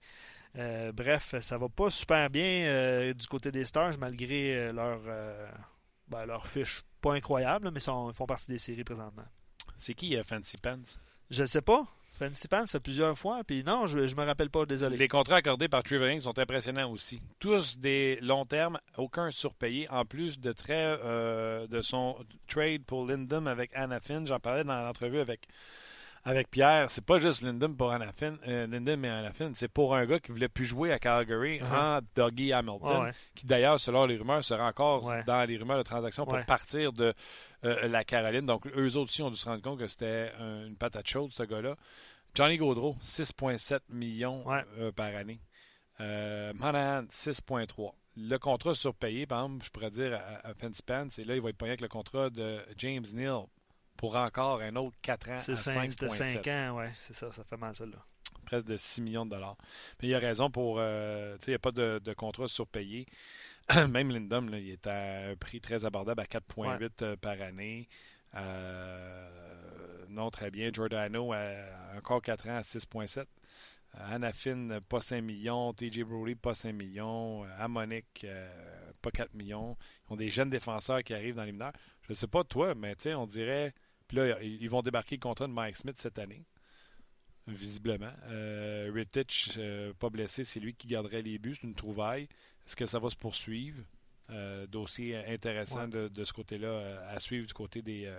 [0.57, 4.99] Euh, bref, ça va pas super bien du côté des Stars malgré leur,
[6.07, 9.25] ben, leur fiche pas incroyable, mais sont- ils font partie des séries présentement.
[9.77, 10.79] C'est qui Fancy Pants?
[11.29, 11.83] Je ne sais pas.
[12.13, 14.97] Fancy Pants fait plusieurs fois, puis non, je, je me rappelle pas, désolé.
[14.97, 17.21] Les contrats accordés par Trevor sont impressionnants aussi.
[17.39, 19.89] Tous des longs termes, aucun surpayé.
[19.89, 22.15] En plus de très euh, de son
[22.47, 25.47] trade pour Lindum avec Anna Finn, j'en parlais dans l'entrevue avec
[26.25, 26.89] avec Pierre.
[26.91, 30.47] C'est pas juste Lindum pour Anna Finn, euh, et c'est pour un gars qui voulait
[30.47, 31.99] plus jouer à Calgary Uh-huh.
[31.99, 33.11] en Dougie Hamilton, Ouais, ouais.
[33.35, 35.23] qui d'ailleurs, selon les rumeurs, sera encore Ouais.
[35.25, 37.13] dans les rumeurs de transaction pour partir de
[37.65, 38.45] euh, la Caroline.
[38.45, 41.31] Donc, eux autres aussi ont dû se rendre compte que c'était un- une patate chaude,
[41.31, 41.75] ce gars-là.
[42.35, 44.43] Johnny Gaudreau, 6,7 millions
[44.79, 45.39] euh, par année.
[46.01, 47.93] Euh, Monahan, 6,3.
[48.17, 51.41] Le contrat surpayé, par exemple, je pourrais dire à, à Fancy Pants, et là, il
[51.41, 53.43] va être payé avec le contrat de James Neal
[53.97, 56.33] pour encore un autre 4 ans à C'est 5, c'était 5,7.
[56.43, 57.97] 5 ans, ouais, c'est ça, ça fait mal ça là.
[58.45, 59.55] Presque de 6 millions de dollars.
[60.01, 60.77] Mais il a raison pour.
[60.79, 63.05] euh, tu sais, il n'y a pas de, de contrat surpayé.
[63.89, 67.87] Même Lindum, là, il est à un prix très abordable à 4,8 euh, par année.
[68.35, 69.29] Euh,
[70.09, 70.69] non, très bien.
[70.73, 73.19] Giordano, euh, encore 4 ans à 6,7.
[73.19, 73.25] Euh,
[74.11, 75.73] Anna Finn, pas 5 millions.
[75.73, 77.43] TJ Brody, pas 5 millions.
[77.59, 79.75] Amonic, euh, pas 4 millions.
[80.09, 81.73] Ils ont des jeunes défenseurs qui arrivent dans les mineurs.
[82.03, 83.73] Je ne sais pas toi, mais tu sais, on dirait.
[84.07, 86.45] Puis là, ils vont débarquer le contrat de Mike Smith cette année.
[87.47, 88.11] Visiblement.
[88.25, 91.55] Euh, Rittich, euh, pas blessé, c'est lui qui garderait les buts.
[91.55, 92.23] C'est une trouvaille.
[92.65, 93.83] Est-ce que ça va se poursuivre?
[94.29, 95.87] Euh, dossier intéressant Ouais.
[95.89, 98.09] de, de ce côté-là euh, à suivre du côté des,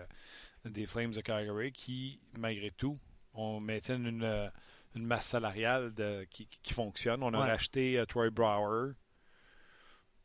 [0.66, 2.98] des Flames de Calgary qui, malgré tout,
[3.32, 4.50] on maintient une,
[4.94, 7.22] une masse salariale de- qui, qui fonctionne.
[7.22, 7.48] On a Ouais.
[7.50, 8.92] racheté Troy Brower.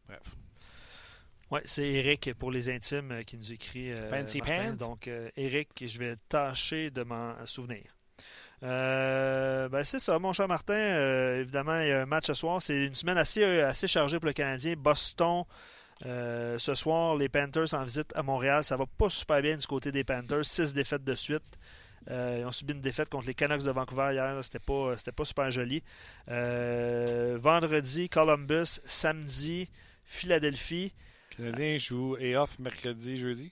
[0.08, 0.36] Bref.
[1.52, 3.92] Ouais, c'est Eric pour les intimes euh, qui nous écrit.
[3.92, 4.76] euh, Fancy Martin.
[4.78, 4.88] pants.
[4.90, 7.84] Donc, euh, Eric, je vais tâcher de m'en souvenir.
[8.62, 11.38] Euh, ben c'est ça, mon cher Martin.
[11.40, 12.62] Évidemment, il y a un match ce soir.
[12.62, 14.74] C'est une semaine assez, assez chargée pour le Canadien.
[14.78, 15.44] Boston,
[16.04, 18.64] ce soir, les Panthers en visite à Montréal.
[18.64, 20.46] Ça va pas super bien du côté des Panthers.
[20.46, 21.58] Six défaites de suite.
[22.12, 24.38] Euh, ils ont subi une défaite contre les Canucks de Vancouver hier.
[24.44, 25.82] C'était pas, c'était pas super joli.
[26.30, 28.82] Euh, vendredi, Columbus.
[28.86, 29.70] Samedi,
[30.04, 30.94] Philadelphie.
[31.40, 33.52] Canadien joue et off mercredi, jeudi?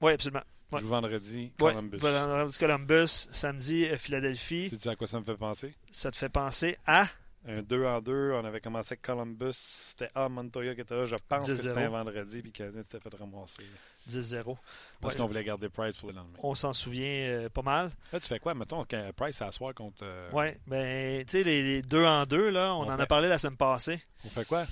[0.00, 0.42] Oui, absolument.
[0.72, 0.80] Ouais.
[0.80, 1.96] Joue vendredi, Ouais, Columbus.
[1.98, 4.68] vendredi, Columbus, samedi, euh, Philadelphie.
[4.68, 5.74] C'est à quoi ça me fait penser?
[5.92, 7.06] Ça te fait penser à?
[7.48, 11.04] Un 2 en 2, on avait commencé avec Columbus, c'était à Montoya qui était là.
[11.04, 11.56] Je pense que 10-0.
[11.62, 13.62] c'était un vendredi, puis Canadien s'était fait ramasser.
[14.08, 14.56] 10-0.
[15.00, 15.20] Parce Ouais.
[15.20, 16.36] qu'on voulait garder Price pour le lendemain.
[16.42, 17.92] On s'en souvient euh, pas mal.
[18.12, 18.52] Là, tu fais quoi?
[18.54, 19.98] Mettons, quand Price s'assoit contre.
[20.02, 23.06] euh, Oui, ben, tu sais, les, les deux en deux, là, on, On en a
[23.06, 24.00] parlé la semaine passée.
[24.24, 24.64] On fait quoi?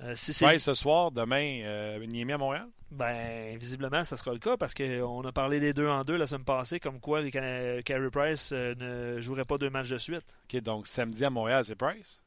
[0.00, 2.68] Euh, si c'est ce soir, demain, euh, Niemi à Montréal?
[2.90, 6.26] Ben, visiblement, ça sera le cas parce qu'on a parlé des deux en deux la
[6.26, 10.36] semaine passée, comme quoi Carey Price euh, ne jouerait pas deux matchs de suite.
[10.44, 12.20] OK, donc samedi à Montréal, c'est Price?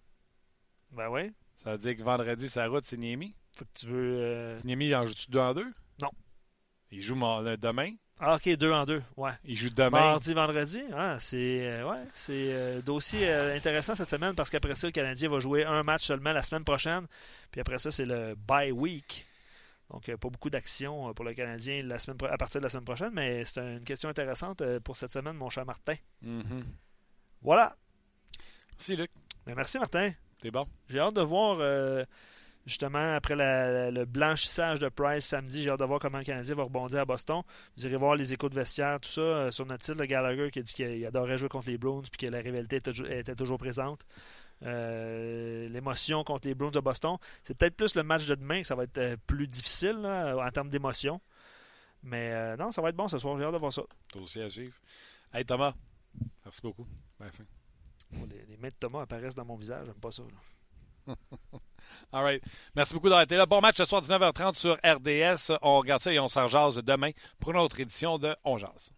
[0.92, 1.32] Ben oui.
[1.64, 3.36] Ça veut dire que vendredi, sa route, c'est Niemi?
[3.58, 4.18] Faut que tu veux.
[4.20, 4.60] Euh...
[4.64, 5.72] Niemi, il en joue-tu deux en deux?
[6.02, 6.10] Non.
[6.92, 7.92] Il joue demain?
[8.20, 9.04] Ah, ok, deux en deux.
[9.18, 9.32] Ouais.
[9.44, 9.90] Il joue demain.
[9.90, 10.82] Mardi, vendredi.
[10.94, 15.30] Ah, c'est euh, ouais, c'est euh, dossier intéressant cette semaine parce qu'après ça, le Canadien
[15.30, 17.08] va jouer un match seulement la semaine prochaine.
[17.52, 19.26] Puis après ça, c'est le bye week.
[19.92, 23.12] Donc, pas beaucoup d'action pour le Canadien la semaine à partir de la semaine prochaine,
[23.14, 25.96] mais c'est une question intéressante pour cette semaine, mon cher Martin.
[26.24, 26.64] Mm-hmm.
[27.42, 27.76] Voilà.
[28.78, 29.12] Merci, Luc.
[29.46, 30.12] Ben, merci, Martin.
[30.42, 30.66] C'est bon.
[30.90, 31.58] J'ai hâte de voir,
[32.66, 36.64] justement, après le blanchissage de Price samedi, j'ai hâte de voir comment le Canadien va
[36.64, 37.42] rebondir à Boston.
[37.78, 40.60] Vous irez voir les échos de vestiaire, tout ça, sur notre site, le Gallagher qui
[40.60, 44.06] a dit qu'il adorait jouer contre les Bruins puis que la rivalité était toujours présente.
[44.64, 47.18] Euh, l'émotion contre les Bruins de Boston.
[47.44, 50.50] C'est peut-être plus le match de demain que ça va être euh, plus difficile en
[50.50, 51.22] termes d'émotion.
[52.04, 53.38] Mais euh, non, ça va être bon ce soir.
[53.38, 53.84] J'ai hâte de voir ça.
[54.16, 54.76] aussi à suivre.
[55.34, 55.74] Hey Thomas,
[56.44, 56.88] merci beaucoup.
[57.20, 59.86] les, mains de Thomas apparaissent dans mon visage.
[59.86, 60.24] J'aime pas ça.
[62.12, 62.44] All right.
[62.76, 63.46] Merci beaucoup d'avoir été là.
[63.46, 65.58] Bon match ce soir, 19h30 sur RDS.
[65.62, 68.92] On regarde ça et on s'en jase demain pour une autre édition de On Jase.